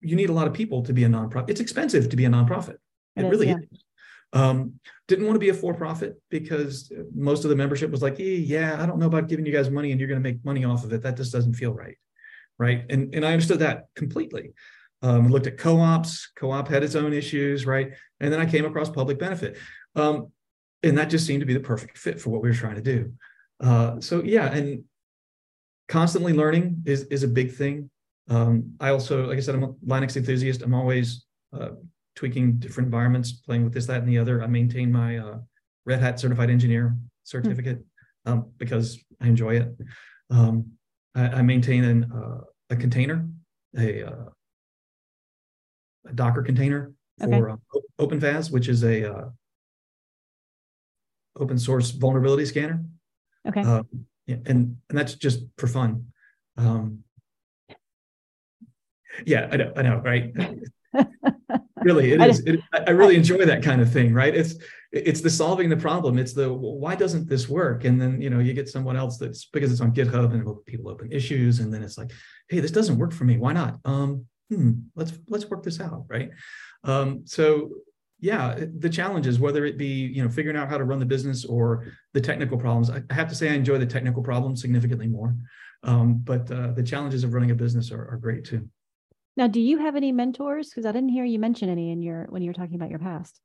you 0.01 0.15
need 0.15 0.29
a 0.29 0.33
lot 0.33 0.47
of 0.47 0.53
people 0.53 0.83
to 0.83 0.93
be 0.93 1.03
a 1.03 1.09
nonprofit. 1.09 1.49
It's 1.49 1.61
expensive 1.61 2.09
to 2.09 2.15
be 2.15 2.25
a 2.25 2.29
nonprofit. 2.29 2.77
It, 3.15 3.23
it 3.23 3.25
is, 3.25 3.31
really 3.31 3.47
yeah. 3.47 3.57
is. 3.71 3.83
Um, 4.31 4.79
didn't 5.07 5.25
want 5.25 5.35
to 5.35 5.39
be 5.39 5.49
a 5.49 5.53
for-profit 5.53 6.21
because 6.29 6.91
most 7.15 7.43
of 7.43 7.49
the 7.49 7.55
membership 7.55 7.89
was 7.89 8.01
like, 8.01 8.15
yeah, 8.17 8.81
I 8.81 8.85
don't 8.85 8.99
know 8.99 9.07
about 9.07 9.27
giving 9.27 9.45
you 9.45 9.51
guys 9.51 9.69
money 9.69 9.91
and 9.91 9.99
you're 9.99 10.07
going 10.07 10.21
to 10.21 10.29
make 10.29 10.45
money 10.45 10.65
off 10.65 10.83
of 10.83 10.93
it. 10.93 11.01
That 11.01 11.17
just 11.17 11.31
doesn't 11.31 11.55
feel 11.55 11.73
right, 11.73 11.97
right? 12.57 12.85
And 12.89 13.13
and 13.15 13.25
I 13.25 13.31
understood 13.31 13.59
that 13.59 13.85
completely. 13.95 14.53
Um, 15.01 15.29
looked 15.29 15.47
at 15.47 15.57
co-ops. 15.57 16.31
Co-op 16.35 16.67
had 16.67 16.83
its 16.83 16.95
own 16.95 17.13
issues, 17.13 17.65
right? 17.65 17.93
And 18.19 18.31
then 18.31 18.39
I 18.39 18.45
came 18.45 18.65
across 18.65 18.89
public 18.89 19.17
benefit, 19.17 19.57
um, 19.95 20.31
and 20.83 20.97
that 20.97 21.09
just 21.09 21.25
seemed 21.25 21.39
to 21.39 21.45
be 21.45 21.53
the 21.53 21.59
perfect 21.61 21.97
fit 21.97 22.19
for 22.21 22.29
what 22.29 22.41
we 22.41 22.49
were 22.49 22.55
trying 22.55 22.75
to 22.75 22.81
do. 22.81 23.13
Uh, 23.59 23.99
so 23.99 24.21
yeah, 24.23 24.51
and 24.51 24.83
constantly 25.87 26.33
learning 26.33 26.83
is 26.85 27.03
is 27.05 27.23
a 27.23 27.27
big 27.27 27.53
thing. 27.53 27.89
Um, 28.29 28.75
I 28.79 28.89
also, 28.89 29.25
like 29.25 29.37
I 29.37 29.41
said, 29.41 29.55
I'm 29.55 29.63
a 29.63 29.73
Linux 29.85 30.15
enthusiast. 30.15 30.61
I'm 30.61 30.73
always 30.73 31.25
uh, 31.53 31.69
tweaking 32.15 32.59
different 32.59 32.87
environments, 32.87 33.31
playing 33.31 33.63
with 33.63 33.73
this, 33.73 33.87
that, 33.87 34.01
and 34.01 34.07
the 34.07 34.17
other. 34.17 34.43
I 34.43 34.47
maintain 34.47 34.91
my 34.91 35.17
uh, 35.17 35.37
Red 35.85 35.99
Hat 35.99 36.19
Certified 36.19 36.49
Engineer 36.49 36.95
certificate 37.23 37.79
mm-hmm. 37.79 38.31
um, 38.31 38.51
because 38.57 38.99
I 39.21 39.27
enjoy 39.27 39.57
it. 39.57 39.69
Um, 40.29 40.71
I, 41.15 41.27
I, 41.27 41.41
maintain 41.41 41.83
an, 41.83 42.11
uh, 42.11 42.41
a 42.69 42.75
container, 42.75 43.27
a, 43.77 44.03
uh, 44.03 44.25
a, 46.07 46.13
Docker 46.13 46.43
container 46.43 46.93
for 47.19 47.49
okay. 47.49 47.59
Uh, 47.75 48.05
OpenVAS, 48.05 48.51
which 48.51 48.67
is 48.67 48.83
a 48.83 49.11
uh, 49.11 49.29
open 51.39 51.57
source 51.57 51.89
vulnerability 51.89 52.45
scanner. 52.45 52.83
Okay. 53.47 53.61
Um, 53.61 53.87
and 54.27 54.47
and 54.89 54.97
that's 54.97 55.15
just 55.15 55.41
for 55.57 55.67
fun. 55.67 56.05
Um, 56.57 57.03
yeah, 59.25 59.49
I 59.51 59.57
know, 59.57 59.73
I 59.75 59.81
know, 59.81 59.97
right? 59.97 60.33
really, 61.83 62.13
it 62.13 62.21
is. 62.21 62.39
It, 62.41 62.59
I 62.73 62.91
really 62.91 63.15
enjoy 63.15 63.45
that 63.45 63.63
kind 63.63 63.81
of 63.81 63.91
thing, 63.91 64.13
right? 64.13 64.35
It's 64.35 64.55
it's 64.91 65.21
the 65.21 65.29
solving 65.29 65.69
the 65.69 65.77
problem. 65.77 66.17
It's 66.17 66.33
the 66.33 66.51
why 66.51 66.95
doesn't 66.95 67.29
this 67.29 67.47
work? 67.47 67.85
And 67.85 68.01
then 68.01 68.21
you 68.21 68.29
know 68.29 68.39
you 68.39 68.53
get 68.53 68.69
someone 68.69 68.97
else 68.97 69.17
that's 69.17 69.45
because 69.45 69.71
it's 69.71 69.81
on 69.81 69.93
GitHub 69.93 70.33
and 70.33 70.65
people 70.65 70.89
open 70.89 71.11
issues, 71.11 71.59
and 71.59 71.73
then 71.73 71.83
it's 71.83 71.97
like, 71.97 72.11
hey, 72.49 72.59
this 72.59 72.71
doesn't 72.71 72.97
work 72.97 73.13
for 73.13 73.23
me. 73.23 73.37
Why 73.37 73.53
not? 73.53 73.79
Um, 73.85 74.25
hmm, 74.49 74.71
let's 74.95 75.13
let's 75.27 75.45
work 75.45 75.63
this 75.63 75.79
out, 75.79 76.05
right? 76.07 76.31
Um, 76.83 77.23
so 77.25 77.71
yeah, 78.19 78.59
the 78.77 78.89
challenges, 78.89 79.39
whether 79.39 79.65
it 79.65 79.77
be 79.77 80.07
you 80.07 80.23
know 80.23 80.29
figuring 80.29 80.57
out 80.57 80.69
how 80.69 80.77
to 80.77 80.83
run 80.83 80.99
the 80.99 81.05
business 81.05 81.45
or 81.45 81.85
the 82.13 82.21
technical 82.21 82.57
problems. 82.57 82.89
I 82.89 83.01
have 83.13 83.29
to 83.29 83.35
say 83.35 83.49
I 83.49 83.53
enjoy 83.53 83.77
the 83.77 83.85
technical 83.85 84.23
problems 84.23 84.61
significantly 84.61 85.07
more, 85.07 85.35
um, 85.83 86.17
but 86.17 86.51
uh, 86.51 86.71
the 86.71 86.83
challenges 86.83 87.23
of 87.23 87.33
running 87.33 87.51
a 87.51 87.55
business 87.55 87.91
are, 87.91 88.07
are 88.11 88.17
great 88.17 88.43
too. 88.43 88.67
Now, 89.39 89.47
do 89.47 89.61
you 89.61 89.77
have 89.77 89.95
any 89.95 90.11
mentors? 90.11 90.67
Because 90.67 90.85
I 90.85 90.91
didn't 90.91 91.09
hear 91.09 91.23
you 91.23 91.39
mention 91.39 91.69
any 91.69 91.91
in 91.91 92.01
your 92.01 92.25
when 92.27 92.41
you 92.41 92.49
were 92.49 92.53
talking 92.53 92.75
about 92.75 92.89
your 92.89 92.99
past. 92.99 93.39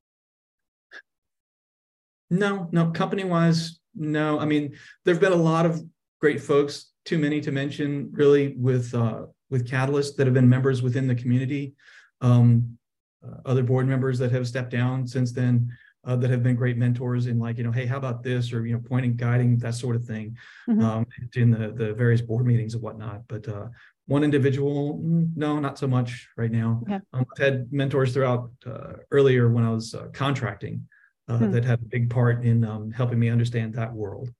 No, 2.30 2.68
no, 2.72 2.90
company 2.90 3.22
wise, 3.22 3.78
no. 3.94 4.40
I 4.40 4.44
mean, 4.44 4.74
there've 5.04 5.20
been 5.20 5.32
a 5.32 5.36
lot 5.36 5.66
of 5.66 5.80
great 6.20 6.40
folks, 6.40 6.90
too 7.04 7.16
many 7.16 7.40
to 7.42 7.52
mention, 7.52 8.10
really, 8.10 8.56
with 8.56 8.92
uh, 8.92 9.26
with 9.50 9.70
Catalyst 9.70 10.16
that 10.16 10.26
have 10.26 10.34
been 10.34 10.48
members 10.48 10.82
within 10.82 11.06
the 11.06 11.14
community. 11.14 11.74
Um, 12.20 12.76
uh, 13.24 13.36
other 13.46 13.62
board 13.62 13.86
members 13.86 14.18
that 14.18 14.32
have 14.32 14.48
stepped 14.48 14.70
down 14.70 15.06
since 15.06 15.30
then 15.30 15.70
uh, 16.06 16.16
that 16.16 16.30
have 16.30 16.42
been 16.42 16.56
great 16.56 16.76
mentors 16.76 17.26
in 17.26 17.38
like 17.38 17.56
you 17.56 17.64
know 17.64 17.72
hey 17.72 17.86
how 17.86 17.96
about 17.96 18.22
this 18.22 18.52
or 18.52 18.66
you 18.66 18.74
know 18.74 18.82
pointing 18.84 19.16
guiding 19.16 19.56
that 19.58 19.74
sort 19.74 19.96
of 19.96 20.04
thing 20.04 20.36
mm-hmm. 20.68 20.84
um, 20.84 21.06
in 21.34 21.50
the 21.50 21.72
the 21.72 21.94
various 21.94 22.20
board 22.20 22.46
meetings 22.46 22.74
and 22.74 22.82
whatnot 22.82 23.22
but 23.28 23.48
uh, 23.48 23.66
one 24.06 24.22
individual, 24.22 24.98
mm, 25.02 25.30
no, 25.36 25.58
not 25.58 25.78
so 25.78 25.86
much 25.86 26.28
right 26.36 26.50
now. 26.50 26.82
Okay. 26.82 27.00
Um, 27.12 27.26
I've 27.32 27.42
had 27.42 27.72
mentors 27.72 28.12
throughout 28.12 28.50
uh, 28.66 28.94
earlier 29.10 29.48
when 29.48 29.64
I 29.64 29.70
was 29.70 29.94
uh, 29.94 30.08
contracting 30.12 30.86
uh, 31.28 31.38
hmm. 31.38 31.50
that 31.52 31.64
had 31.64 31.80
a 31.80 31.84
big 31.84 32.10
part 32.10 32.44
in 32.44 32.64
um, 32.64 32.90
helping 32.90 33.18
me 33.18 33.30
understand 33.30 33.74
that 33.74 33.92
world. 33.92 34.30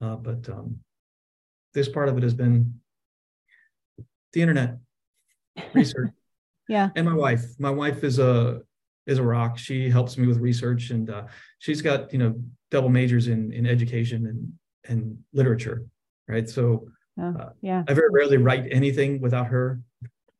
Uh, 0.00 0.16
but 0.16 0.48
um, 0.48 0.78
this 1.74 1.88
part 1.88 2.08
of 2.08 2.16
it 2.16 2.22
has 2.22 2.34
been 2.34 2.80
the 4.32 4.40
internet 4.40 4.78
research. 5.74 6.10
yeah. 6.68 6.88
And 6.96 7.06
my 7.06 7.14
wife. 7.14 7.44
My 7.58 7.70
wife 7.70 8.04
is 8.04 8.18
a 8.18 8.60
is 9.06 9.18
a 9.18 9.22
rock. 9.22 9.58
She 9.58 9.90
helps 9.90 10.16
me 10.16 10.26
with 10.26 10.38
research, 10.38 10.90
and 10.90 11.10
uh, 11.10 11.24
she's 11.58 11.82
got 11.82 12.12
you 12.12 12.18
know 12.18 12.40
double 12.70 12.88
majors 12.88 13.28
in 13.28 13.52
in 13.52 13.66
education 13.66 14.26
and 14.26 14.52
and 14.88 15.18
literature, 15.32 15.84
right? 16.28 16.48
So 16.48 16.88
oh, 17.20 17.38
uh, 17.38 17.52
yeah, 17.60 17.84
I 17.88 17.94
very 17.94 18.10
rarely 18.10 18.36
write 18.36 18.66
anything 18.70 19.20
without 19.20 19.46
her 19.48 19.80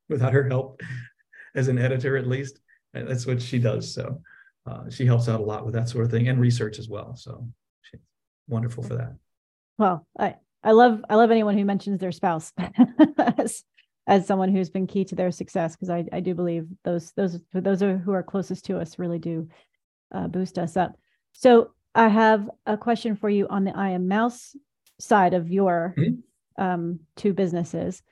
without 0.09 0.33
her 0.33 0.49
help 0.49 0.81
as 1.55 1.69
an 1.69 1.79
editor, 1.79 2.16
at 2.16 2.27
least. 2.27 2.61
That's 2.93 3.27
what 3.27 3.40
she 3.40 3.59
does. 3.59 3.95
So 3.95 4.21
uh, 4.66 4.90
she 4.90 5.07
helps 5.07 5.29
out 5.29 5.40
a 5.40 5.45
lot 5.45 5.64
with 5.64 5.75
that 5.75 5.88
sort 5.88 6.05
of 6.05 6.11
thing 6.11 6.29
and 6.29 6.40
research 6.40 6.79
as 6.79 6.88
well. 6.88 7.14
So 7.16 7.47
she's 7.83 8.01
wonderful 8.49 8.83
for 8.83 8.97
that. 8.97 9.14
Well, 9.79 10.07
I 10.19 10.35
I 10.62 10.73
love 10.73 11.05
I 11.09 11.14
love 11.16 11.31
anyone 11.31 11.57
who 11.57 11.64
mentions 11.64 12.01
their 12.01 12.12
spouse 12.12 12.53
as 13.19 13.64
as 14.07 14.27
someone 14.27 14.51
who's 14.51 14.71
been 14.71 14.87
key 14.87 15.05
to 15.07 15.14
their 15.14 15.31
success 15.31 15.77
because 15.77 15.90
I 15.90 16.05
I 16.12 16.21
do 16.21 16.35
believe 16.35 16.66
those 16.85 17.12
those 17.12 17.40
those 17.53 17.83
are 17.83 17.97
who 17.97 18.12
are 18.12 18.23
closest 18.23 18.66
to 18.66 18.79
us 18.79 18.99
really 18.99 19.19
do 19.19 19.49
uh, 20.12 20.27
boost 20.27 20.59
us 20.59 20.77
up. 20.77 20.97
So 21.33 21.71
I 21.95 22.09
have 22.09 22.49
a 22.66 22.77
question 22.77 23.16
for 23.16 23.31
you 23.31 23.47
on 23.49 23.64
the 23.64 23.73
Immauss 23.73 24.55
side 24.99 25.35
of 25.35 25.51
your 25.51 25.95
mm-hmm. 25.97 26.21
Um, 26.61 27.01
two 27.16 27.33
businesses. 27.33 28.03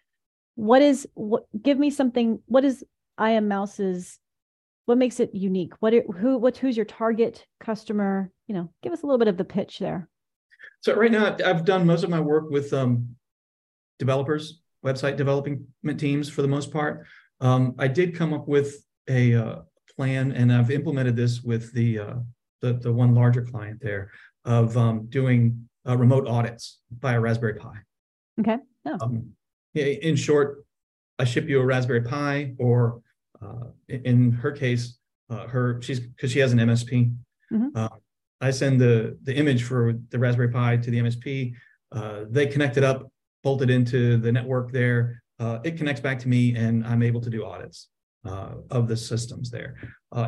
What 0.54 0.82
is 0.82 1.06
what? 1.14 1.44
Give 1.62 1.78
me 1.78 1.90
something. 1.90 2.40
What 2.46 2.64
is 2.64 2.82
Immauss's? 3.20 4.18
What 4.86 4.96
makes 4.96 5.20
it 5.20 5.34
unique? 5.34 5.74
What 5.80 5.92
who 5.92 6.38
what 6.38 6.56
who's 6.56 6.76
your 6.76 6.86
target 6.86 7.46
customer? 7.60 8.32
You 8.46 8.54
know, 8.54 8.72
give 8.82 8.92
us 8.92 9.02
a 9.02 9.06
little 9.06 9.18
bit 9.18 9.28
of 9.28 9.36
the 9.36 9.44
pitch 9.44 9.78
there. 9.78 10.08
So 10.80 10.94
right 10.94 11.12
now, 11.12 11.36
I've 11.44 11.64
done 11.64 11.86
most 11.86 12.04
of 12.04 12.10
my 12.10 12.20
work 12.20 12.50
with 12.50 12.72
um, 12.72 13.16
developers, 13.98 14.62
website 14.84 15.16
development 15.16 15.66
teams 15.98 16.30
for 16.30 16.42
the 16.42 16.48
most 16.48 16.72
part. 16.72 17.06
Um, 17.40 17.74
I 17.78 17.86
did 17.88 18.16
come 18.16 18.32
up 18.32 18.48
with 18.48 18.82
a 19.08 19.34
uh, 19.34 19.56
plan, 19.94 20.32
and 20.32 20.52
I've 20.52 20.70
implemented 20.70 21.16
this 21.16 21.42
with 21.42 21.72
the 21.74 21.98
uh, 21.98 22.14
the, 22.62 22.72
the 22.72 22.92
one 22.92 23.14
larger 23.14 23.42
client 23.42 23.78
there 23.82 24.10
of 24.44 24.76
um, 24.76 25.06
doing 25.10 25.68
uh, 25.86 25.96
remote 25.96 26.26
audits 26.26 26.78
by 26.90 27.12
a 27.12 27.20
Raspberry 27.20 27.54
Pi. 27.54 27.74
Okay. 28.40 28.56
Oh. 28.86 28.98
Um, 29.00 29.32
in 29.74 30.16
short, 30.16 30.64
I 31.18 31.24
ship 31.24 31.48
you 31.48 31.60
a 31.60 31.64
Raspberry 31.64 32.02
Pi, 32.02 32.54
or 32.58 33.00
uh, 33.42 33.66
in 33.88 34.32
her 34.32 34.52
case, 34.52 34.98
uh, 35.30 35.46
her 35.48 35.80
she's 35.82 36.00
because 36.00 36.32
she 36.32 36.38
has 36.38 36.52
an 36.52 36.58
MSP. 36.58 37.14
Mm-hmm. 37.52 37.68
Uh, 37.74 37.88
I 38.40 38.50
send 38.50 38.80
the 38.80 39.18
the 39.22 39.34
image 39.34 39.64
for 39.64 39.94
the 40.10 40.18
Raspberry 40.18 40.48
Pi 40.50 40.76
to 40.76 40.90
the 40.90 41.00
MSP. 41.00 41.52
Uh, 41.92 42.24
they 42.30 42.46
connect 42.46 42.76
it 42.76 42.84
up, 42.84 43.10
bolt 43.42 43.62
it 43.62 43.70
into 43.70 44.16
the 44.18 44.30
network 44.30 44.72
there. 44.72 45.22
Uh, 45.40 45.58
it 45.64 45.76
connects 45.76 46.00
back 46.00 46.18
to 46.20 46.28
me, 46.28 46.54
and 46.56 46.84
I'm 46.84 47.02
able 47.02 47.20
to 47.20 47.30
do 47.30 47.44
audits 47.44 47.88
of 48.70 48.88
the 48.88 48.96
systems 48.96 49.50
there. 49.50 49.76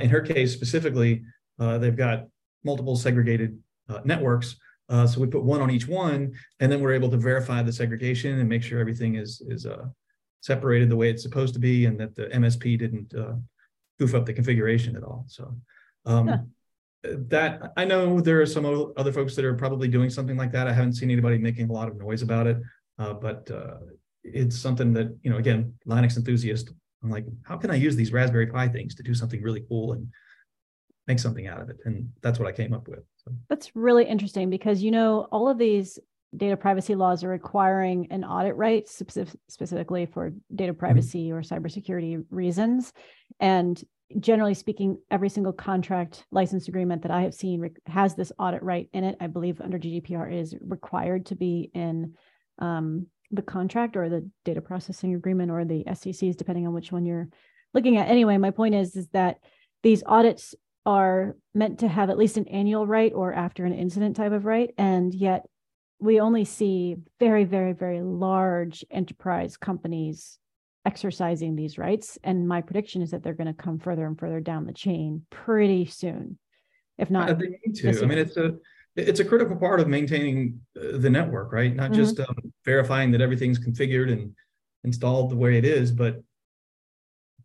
in 0.00 0.08
her 0.08 0.22
case 0.22 0.54
specifically, 0.54 1.22
uh, 1.58 1.76
they've 1.76 1.96
got 1.96 2.24
multiple 2.64 2.96
segregated 2.96 3.58
uh, 3.88 4.00
networks. 4.04 4.56
Uh, 4.90 5.06
so 5.06 5.20
we 5.20 5.26
put 5.26 5.44
one 5.44 5.62
on 5.62 5.70
each 5.70 5.86
one, 5.86 6.32
and 6.58 6.70
then 6.70 6.80
we're 6.80 6.92
able 6.92 7.10
to 7.10 7.16
verify 7.16 7.62
the 7.62 7.72
segregation 7.72 8.38
and 8.38 8.48
make 8.48 8.62
sure 8.62 8.80
everything 8.80 9.14
is 9.14 9.40
is 9.48 9.64
uh, 9.64 9.86
separated 10.40 10.88
the 10.88 10.96
way 10.96 11.08
it's 11.08 11.22
supposed 11.22 11.54
to 11.54 11.60
be, 11.60 11.86
and 11.86 11.98
that 11.98 12.14
the 12.14 12.26
MSP 12.26 12.78
didn't 12.78 13.14
uh, 13.14 13.34
goof 13.98 14.14
up 14.14 14.26
the 14.26 14.32
configuration 14.32 14.96
at 14.96 15.04
all. 15.04 15.24
So 15.28 15.56
um, 16.06 16.28
huh. 16.28 16.38
that 17.04 17.72
I 17.76 17.84
know 17.84 18.20
there 18.20 18.40
are 18.40 18.46
some 18.46 18.92
other 18.96 19.12
folks 19.12 19.36
that 19.36 19.44
are 19.44 19.54
probably 19.54 19.88
doing 19.88 20.10
something 20.10 20.36
like 20.36 20.52
that. 20.52 20.66
I 20.66 20.72
haven't 20.72 20.94
seen 20.94 21.10
anybody 21.10 21.38
making 21.38 21.70
a 21.70 21.72
lot 21.72 21.88
of 21.88 21.96
noise 21.96 22.22
about 22.22 22.46
it, 22.48 22.58
uh, 22.98 23.14
but 23.14 23.48
it's 24.24 24.58
something 24.58 24.92
that 24.94 25.16
you 25.22 25.30
know. 25.30 25.38
Again, 25.38 25.72
Linux 25.86 26.16
enthusiast. 26.16 26.70
I'm 27.02 27.10
like, 27.10 27.24
how 27.44 27.56
can 27.56 27.70
I 27.70 27.76
use 27.76 27.96
these 27.96 28.12
Raspberry 28.12 28.48
Pi 28.48 28.68
things 28.68 28.94
to 28.96 29.02
do 29.02 29.14
something 29.14 29.40
really 29.40 29.64
cool 29.70 29.92
and 29.92 30.06
make 31.10 31.18
something 31.18 31.48
out 31.48 31.60
of 31.60 31.68
it. 31.70 31.78
And 31.84 32.10
that's 32.22 32.38
what 32.38 32.48
I 32.48 32.52
came 32.52 32.72
up 32.72 32.86
with. 32.88 33.00
So. 33.24 33.34
That's 33.48 33.74
really 33.74 34.04
interesting 34.04 34.50
because, 34.50 34.82
you 34.82 34.90
know, 34.90 35.28
all 35.30 35.48
of 35.48 35.58
these 35.58 35.98
data 36.36 36.56
privacy 36.56 36.94
laws 36.94 37.24
are 37.24 37.28
requiring 37.28 38.06
an 38.10 38.24
audit 38.24 38.56
right 38.56 38.88
specific, 38.88 39.38
specifically 39.48 40.06
for 40.06 40.32
data 40.54 40.72
mm-hmm. 40.72 40.78
privacy 40.78 41.28
mm-hmm. 41.28 41.36
or 41.36 41.42
cybersecurity 41.42 42.24
reasons. 42.30 42.92
And 43.40 43.82
generally 44.18 44.54
speaking, 44.54 44.98
every 45.10 45.28
single 45.28 45.52
contract 45.52 46.24
license 46.30 46.68
agreement 46.68 47.02
that 47.02 47.10
I 47.10 47.22
have 47.22 47.34
seen 47.34 47.60
re- 47.60 47.70
has 47.86 48.14
this 48.14 48.32
audit 48.38 48.62
right 48.62 48.88
in 48.92 49.04
it. 49.04 49.16
I 49.20 49.26
believe 49.26 49.60
under 49.60 49.78
GDPR 49.78 50.32
is 50.32 50.54
required 50.60 51.26
to 51.26 51.36
be 51.36 51.70
in 51.74 52.14
um, 52.58 53.06
the 53.30 53.42
contract 53.42 53.96
or 53.96 54.08
the 54.08 54.28
data 54.44 54.60
processing 54.60 55.14
agreement 55.14 55.50
or 55.50 55.64
the 55.64 55.84
SCCs, 55.84 56.36
depending 56.36 56.66
on 56.66 56.74
which 56.74 56.90
one 56.90 57.06
you're 57.06 57.28
looking 57.74 57.96
at. 57.96 58.08
Anyway, 58.08 58.36
my 58.36 58.50
point 58.50 58.74
is, 58.74 58.96
is 58.96 59.08
that 59.08 59.38
these 59.82 60.02
audits 60.04 60.54
are 60.86 61.36
meant 61.54 61.80
to 61.80 61.88
have 61.88 62.10
at 62.10 62.18
least 62.18 62.36
an 62.36 62.48
annual 62.48 62.86
right 62.86 63.12
or 63.14 63.32
after 63.32 63.64
an 63.64 63.74
incident 63.74 64.16
type 64.16 64.32
of 64.32 64.44
right. 64.44 64.72
And 64.78 65.14
yet 65.14 65.46
we 65.98 66.20
only 66.20 66.44
see 66.44 66.96
very, 67.18 67.44
very, 67.44 67.72
very 67.72 68.00
large 68.00 68.84
enterprise 68.90 69.56
companies 69.56 70.38
exercising 70.86 71.54
these 71.54 71.76
rights. 71.76 72.18
And 72.24 72.48
my 72.48 72.62
prediction 72.62 73.02
is 73.02 73.10
that 73.10 73.22
they're 73.22 73.34
going 73.34 73.54
to 73.54 73.62
come 73.62 73.78
further 73.78 74.06
and 74.06 74.18
further 74.18 74.40
down 74.40 74.64
the 74.64 74.72
chain 74.72 75.26
pretty 75.30 75.86
soon. 75.86 76.38
If 76.96 77.10
not, 77.10 77.38
they 77.38 77.58
need 77.64 77.76
to. 77.76 78.02
I 78.02 78.06
mean, 78.06 78.18
it's 78.18 78.36
a 78.36 78.56
it's 78.94 79.20
a 79.20 79.24
critical 79.24 79.56
part 79.56 79.80
of 79.80 79.88
maintaining 79.88 80.60
uh, 80.76 80.98
the 80.98 81.08
network, 81.08 81.50
right? 81.50 81.74
Not 81.74 81.92
mm-hmm. 81.92 82.00
just 82.00 82.20
um, 82.20 82.52
verifying 82.64 83.10
that 83.12 83.22
everything's 83.22 83.58
configured 83.58 84.12
and 84.12 84.34
installed 84.84 85.30
the 85.30 85.36
way 85.36 85.56
it 85.56 85.64
is, 85.64 85.92
but 85.92 86.22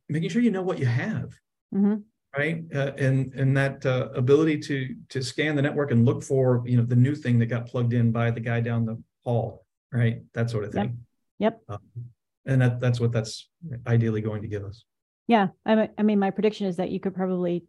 making 0.09 0.29
sure 0.29 0.41
you 0.41 0.51
know 0.51 0.61
what 0.61 0.79
you 0.79 0.85
have. 0.85 1.29
Mm-hmm 1.73 2.01
right? 2.37 2.63
Uh, 2.73 2.91
and 2.97 3.33
and 3.33 3.55
that 3.55 3.85
uh, 3.85 4.09
ability 4.15 4.59
to 4.59 4.95
to 5.09 5.21
scan 5.21 5.55
the 5.55 5.61
network 5.61 5.91
and 5.91 6.05
look 6.05 6.23
for 6.23 6.63
you 6.65 6.77
know 6.77 6.83
the 6.83 6.95
new 6.95 7.15
thing 7.15 7.39
that 7.39 7.47
got 7.47 7.67
plugged 7.67 7.93
in 7.93 8.11
by 8.11 8.31
the 8.31 8.39
guy 8.39 8.59
down 8.59 8.85
the 8.85 9.01
hall, 9.23 9.65
right? 9.91 10.21
That 10.33 10.49
sort 10.49 10.65
of 10.65 10.71
thing. 10.71 10.97
Yep. 11.39 11.61
yep. 11.69 11.77
Um, 11.77 12.05
and 12.45 12.61
that 12.61 12.79
that's 12.79 12.99
what 12.99 13.11
that's 13.11 13.49
ideally 13.87 14.21
going 14.21 14.41
to 14.41 14.47
give 14.47 14.63
us. 14.63 14.83
Yeah, 15.27 15.47
I 15.65 15.89
I 15.97 16.03
mean, 16.03 16.19
my 16.19 16.31
prediction 16.31 16.67
is 16.67 16.77
that 16.77 16.91
you 16.91 16.99
could 16.99 17.15
probably 17.15 17.65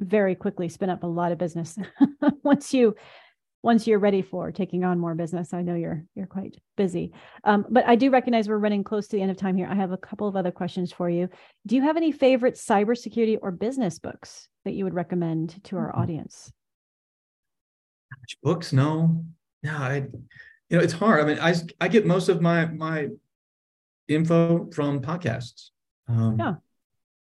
very 0.00 0.34
quickly 0.34 0.68
spin 0.68 0.90
up 0.90 1.04
a 1.04 1.06
lot 1.06 1.32
of 1.32 1.38
business 1.38 1.78
once 2.42 2.74
you 2.74 2.96
once 3.62 3.86
you're 3.86 3.98
ready 3.98 4.22
for 4.22 4.50
taking 4.50 4.84
on 4.84 4.98
more 4.98 5.14
business. 5.14 5.54
I 5.54 5.62
know 5.62 5.74
you're 5.74 6.04
you're 6.14 6.26
quite 6.26 6.56
busy, 6.76 7.12
um, 7.44 7.64
but 7.70 7.86
I 7.86 7.96
do 7.96 8.10
recognize 8.10 8.48
we're 8.48 8.58
running 8.58 8.84
close 8.84 9.06
to 9.08 9.16
the 9.16 9.22
end 9.22 9.30
of 9.30 9.36
time 9.36 9.56
here. 9.56 9.68
I 9.70 9.74
have 9.74 9.92
a 9.92 9.96
couple 9.96 10.28
of 10.28 10.36
other 10.36 10.50
questions 10.50 10.92
for 10.92 11.08
you. 11.08 11.28
Do 11.66 11.76
you 11.76 11.82
have 11.82 11.96
any 11.96 12.12
favorite 12.12 12.54
cybersecurity 12.54 13.38
or 13.40 13.52
business 13.52 13.98
books 13.98 14.48
that 14.64 14.72
you 14.72 14.84
would 14.84 14.94
recommend 14.94 15.62
to 15.64 15.76
our 15.76 15.90
mm-hmm. 15.90 16.00
audience? 16.00 16.52
Books? 18.42 18.72
No, 18.72 19.24
no. 19.62 19.72
I, 19.76 20.06
you 20.68 20.76
know, 20.76 20.80
it's 20.80 20.92
hard. 20.92 21.20
I 21.20 21.26
mean, 21.26 21.38
I 21.40 21.54
I 21.80 21.88
get 21.88 22.06
most 22.06 22.28
of 22.28 22.40
my 22.40 22.66
my 22.66 23.08
info 24.08 24.68
from 24.72 25.00
podcasts. 25.00 25.70
Um, 26.08 26.36
yeah. 26.38 26.54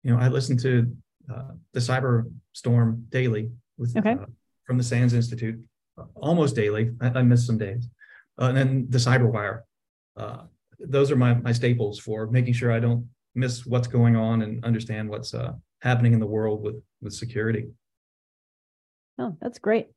You 0.03 0.12
know, 0.14 0.21
I 0.21 0.29
listen 0.29 0.57
to 0.59 0.95
uh, 1.33 1.53
the 1.73 1.81
Cyber 1.81 2.31
Storm 2.53 3.07
daily 3.09 3.51
with 3.77 3.97
okay. 3.97 4.12
uh, 4.12 4.27
from 4.64 4.79
the 4.79 4.85
SANS 4.85 5.14
Institute 5.14 5.61
almost 6.14 6.56
daily. 6.56 6.90
I, 7.00 7.06
I 7.06 7.22
miss 7.22 7.46
some 7.46 7.58
days. 7.58 7.88
Uh, 8.40 8.46
and 8.46 8.56
then 8.56 8.87
the 8.88 8.98
CyberWire. 8.98 9.61
Uh, 10.16 10.42
those 10.78 11.11
are 11.11 11.16
my, 11.16 11.34
my 11.34 11.52
staples 11.52 11.98
for 11.98 12.28
making 12.28 12.54
sure 12.54 12.72
I 12.72 12.80
don't 12.80 13.08
miss 13.34 13.66
what's 13.66 13.88
going 13.88 14.16
on 14.16 14.42
and 14.42 14.64
understand 14.64 15.08
what's 15.08 15.34
uh, 15.34 15.52
happening 15.80 16.12
in 16.12 16.20
the 16.20 16.26
world 16.26 16.62
with, 16.62 16.76
with 17.00 17.12
security. 17.12 17.68
Oh, 19.18 19.37
that's 19.40 19.58
great. 19.58 19.88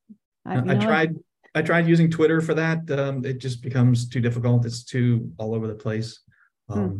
I, 0.46 0.58
I 0.58 0.76
tried 0.76 1.16
I 1.54 1.62
tried 1.62 1.88
using 1.88 2.10
Twitter 2.10 2.40
for 2.42 2.54
that. 2.54 2.90
Um, 2.90 3.26
it 3.26 3.40
just 3.40 3.62
becomes 3.62 4.08
too 4.08 4.22
difficult. 4.22 4.66
It's 4.66 4.84
too 4.84 5.32
all 5.38 5.54
over 5.54 5.68
the 5.68 5.76
place. 5.76 6.22
Hmm. 6.70 6.80
Um, 6.80 6.90
hmm. 6.90 6.98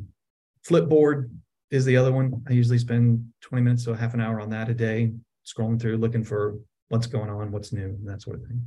Flipboard 0.74 1.30
is 1.72 1.86
the 1.86 1.98
other 1.98 2.12
one. 2.12 2.44
I 2.48 2.54
usually 2.54 2.78
spend 2.78 3.26
20 3.42 3.64
minutes 3.64 3.86
to 3.86 3.94
half 3.94 4.14
an 4.14 4.22
hour 4.22 4.42
on 4.42 4.50
that 4.50 4.70
a 4.70 4.74
day, 4.74 5.14
scrolling 5.46 5.82
through, 5.82 5.98
looking 5.98 6.24
for 6.24 6.60
what's 6.90 7.08
going 7.08 7.30
on, 7.30 7.52
what's 7.52 7.72
new, 7.72 7.86
and 7.86 8.08
that 8.08 8.22
sort 8.22 8.42
of 8.42 8.48
thing. 8.48 8.62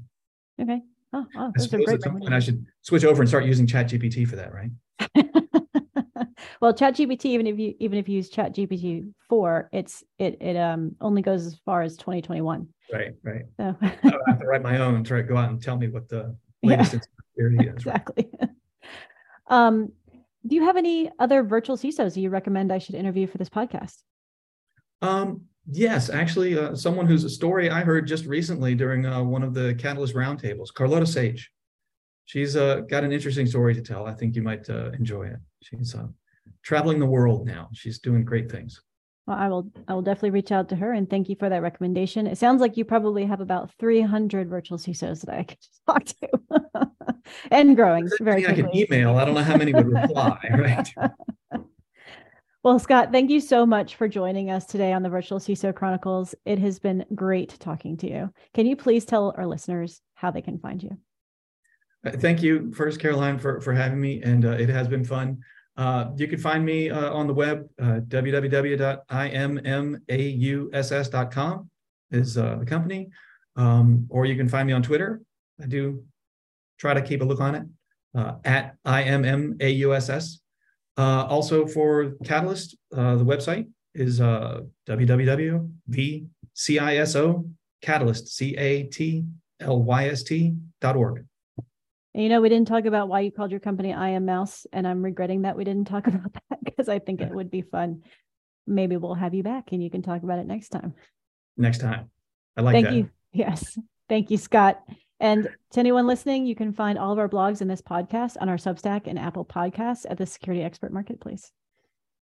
Okay. 0.61 0.83
Oh, 1.13 1.27
oh 1.37 1.53
I 1.57 1.61
suppose 1.61 1.89
at 1.89 2.03
some 2.03 2.19
point 2.19 2.35
I 2.35 2.41
should 2.41 2.67
switch 2.83 3.05
over 3.05 3.23
and 3.23 3.29
start 3.29 3.45
using 3.45 3.67
ChatGPT 3.67 4.27
for 4.27 4.37
that, 4.37 4.53
right? 4.53 4.71
well, 6.61 6.75
ChatGPT, 6.75 7.27
even 7.27 7.47
if 7.47 7.59
you 7.59 7.75
even 7.79 7.99
if 7.99 8.09
you 8.09 8.17
use 8.17 8.31
ChatGPT 8.31 9.13
four, 9.29 9.69
it's 9.73 10.03
it 10.19 10.41
it 10.41 10.57
um 10.57 10.97
only 11.01 11.23
goes 11.23 11.47
as 11.47 11.57
far 11.65 11.83
as 11.83 11.97
2021. 11.97 12.67
Right, 12.93 13.15
right. 13.23 13.43
So 13.59 13.77
I 13.81 13.87
have 14.27 14.41
to 14.41 14.47
write 14.47 14.63
my 14.63 14.79
own 14.79 15.05
try 15.05 15.19
to 15.19 15.23
go 15.23 15.37
out 15.37 15.51
and 15.51 15.63
tell 15.63 15.77
me 15.77 15.89
what 15.89 16.09
the 16.09 16.37
latest 16.63 16.95
yeah. 16.95 16.99
is. 16.99 17.09
Exactly. 17.69 18.31
um, 19.49 19.93
do 20.47 20.57
you 20.57 20.65
have 20.65 20.77
any 20.77 21.11
other 21.19 21.43
virtual 21.43 21.77
CISOs 21.77 22.17
you 22.17 22.31
recommend 22.31 22.73
I 22.73 22.79
should 22.79 22.95
interview 22.95 23.27
for 23.27 23.39
this 23.39 23.49
podcast? 23.49 23.97
Um, 25.03 25.43
yes, 25.71 26.11
actually, 26.11 26.59
uh, 26.59 26.75
someone 26.75 27.07
whose 27.07 27.35
story 27.35 27.71
I 27.71 27.83
heard 27.83 28.07
just 28.07 28.27
recently 28.27 28.75
during 28.75 29.07
uh, 29.07 29.23
one 29.23 29.43
of 29.43 29.55
the 29.55 29.75
Catalyst 29.75 30.15
roundtables, 30.15 30.73
Carlota 30.73 31.07
Sage. 31.07 31.51
She's 32.27 32.57
uh, 32.57 32.81
got 32.89 33.05
an 33.05 33.13
interesting 33.13 33.47
story 33.47 33.75
to 33.75 33.83
tell. 33.83 34.07
I 34.07 34.15
think 34.15 34.35
you 34.35 34.43
might 34.43 34.69
uh, 34.71 34.91
enjoy 34.93 35.27
it. 35.27 35.39
She's 35.63 35.95
uh, 35.95 36.07
traveling 36.63 36.99
the 36.99 37.07
world 37.07 37.47
now. 37.47 37.69
She's 37.75 37.99
doing 37.99 38.25
great 38.25 38.51
things. 38.51 38.81
Well, 39.27 39.39
I 39.39 39.49
will 39.49 39.71
I 39.89 39.95
will 39.95 40.03
definitely 40.03 40.31
reach 40.31 40.53
out 40.53 40.69
to 40.69 40.77
her 40.77 40.93
and 40.93 41.09
thank 41.09 41.31
you 41.31 41.37
for 41.37 41.49
that 41.49 41.63
recommendation. 41.63 42.27
It 42.27 42.37
sounds 42.37 42.61
like 42.61 42.77
you 42.77 42.85
probably 42.85 43.25
have 43.25 43.41
about 43.41 43.71
300 43.79 44.51
virtual 44.51 44.77
CISOs 44.77 45.25
that 45.25 45.35
I 45.35 45.45
could 45.45 45.59
talk 45.87 46.05
to 46.05 46.29
and 47.51 47.75
growing 47.75 48.09
very 48.21 48.43
quickly. 48.43 48.65
I 48.65 48.69
can 48.69 48.77
email. 48.77 49.17
I 49.17 49.25
don't 49.25 49.35
know 49.35 49.43
how 49.43 49.57
many 49.57 49.73
would 49.73 49.87
reply, 49.87 50.39
right? 50.59 51.65
Well, 52.65 52.79
Scott, 52.79 53.13
thank 53.13 53.31
you 53.31 53.41
so 53.41 53.67
much 53.67 53.97
for 53.97 54.09
joining 54.09 54.51
us 54.51 54.65
today 54.65 54.95
on 54.95 55.03
the 55.03 55.11
Virtual 55.11 55.39
CISO 55.39 55.75
Chronicles. 55.75 56.35
It 56.47 56.59
has 56.61 56.79
been 56.79 57.05
great 57.15 57.59
talking 57.61 57.99
to 57.99 58.09
you. 58.09 58.33
Can 58.55 58.65
you 58.65 58.75
please 58.75 59.05
tell 59.05 59.35
our 59.37 59.47
listeners 59.47 60.01
how 60.15 60.31
they 60.31 60.41
can 60.41 60.59
find 60.59 60.83
you? 60.83 60.97
Uh, 62.07 62.13
thank 62.13 62.43
you 62.43 62.73
first, 62.73 63.01
Caroline, 63.01 63.39
for, 63.39 63.61
for 63.61 63.75
having 63.75 64.01
me. 64.01 64.23
And 64.23 64.47
uh, 64.47 64.53
it 64.53 64.71
has 64.71 64.89
been 64.89 65.05
fun. 65.05 65.43
Uh, 65.77 66.13
you 66.17 66.27
can 66.27 66.39
find 66.39 66.65
me 66.65 66.89
uh, 66.89 67.13
on 67.13 67.27
the 67.27 67.35
web, 67.35 67.69
uh, 67.83 68.01
www.immauss.com 68.09 68.91
is 72.13 72.39
uh, 72.39 72.57
the 72.57 72.65
company. 72.65 73.11
Um, 73.57 74.07
or 74.09 74.25
you 74.25 74.37
can 74.37 74.49
find 74.49 74.67
me 74.67 74.73
on 74.73 74.83
Twitter. 74.83 75.21
I 75.63 75.67
do 75.67 76.03
try 76.79 76.95
to 76.95 77.03
keep 77.03 77.21
a 77.21 77.25
look 77.27 77.43
on 77.43 77.57
it 77.57 77.67
uh, 78.15 78.37
at 78.43 78.77
IMMAUSS. 78.87 80.39
Uh, 80.97 81.27
also 81.27 81.67
for 81.67 82.15
Catalyst, 82.25 82.77
uh, 82.97 83.17
the 83.17 83.25
website 83.25 83.69
is 83.95 84.21
uh, 84.21 84.61
www.vciso 84.87 85.71
catalyst, 87.83 88.29
C-A-T-L-Y-S-T 88.29 88.95
dot 90.81 90.97
org. 90.97 91.27
And 92.15 92.23
you 92.23 92.29
know, 92.29 92.41
we 92.41 92.49
didn't 92.49 92.69
talk 92.69 92.87
about 92.87 93.09
why 93.09 93.21
you 93.21 93.31
called 93.33 93.51
your 93.51 93.61
company 93.61 93.93
Immauss, 93.93 94.67
and 94.73 94.87
I'm 94.87 95.03
regretting 95.03 95.43
that 95.43 95.57
we 95.57 95.65
didn't 95.65 95.89
talk 95.89 96.07
about 96.13 96.33
that 96.33 96.65
because 96.65 96.89
I 96.89 97.01
think 97.01 97.21
it 97.21 97.31
would 97.35 97.51
be 97.51 97.63
fun. 97.63 98.03
Maybe 98.67 98.97
we'll 98.97 99.15
have 99.15 99.35
you 99.35 99.43
back 99.43 99.73
and 99.73 99.83
you 99.83 99.91
can 99.91 100.01
talk 100.03 100.23
about 100.23 100.39
it 100.39 100.47
next 100.47 100.71
time. 100.71 100.95
Next 101.57 101.79
time. 101.79 102.11
I 102.57 102.63
like 102.63 102.73
that. 102.75 102.83
Thank 102.83 102.87
that. 102.87 102.97
you. 102.97 103.11
Yes. 103.33 103.79
Thank 104.09 104.31
you, 104.31 104.39
Scott. 104.39 104.81
And 105.21 105.49
to 105.73 105.81
anyone 105.81 106.07
listening, 106.07 106.47
you 106.47 106.55
can 106.55 106.73
find 106.73 106.99
all 106.99 107.13
of 107.13 107.19
our 107.19 107.29
blogs 107.29 107.61
in 107.61 107.69
this 107.69 107.83
podcast 107.83 108.37
on 108.41 108.49
our 108.49 108.57
Substack 108.57 109.07
and 109.07 109.19
Apple 109.19 109.45
Podcasts 109.45 110.07
at 110.09 110.19
the 110.19 110.27
Security 110.27 110.63
Expert 110.63 110.93
Marketplace. 110.93 111.53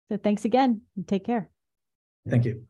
So 0.09 0.16
thanks 0.16 0.44
again. 0.44 0.83
And 0.96 1.07
take 1.07 1.24
care. 1.24 1.51
Thank 2.29 2.44
you. 2.44 2.66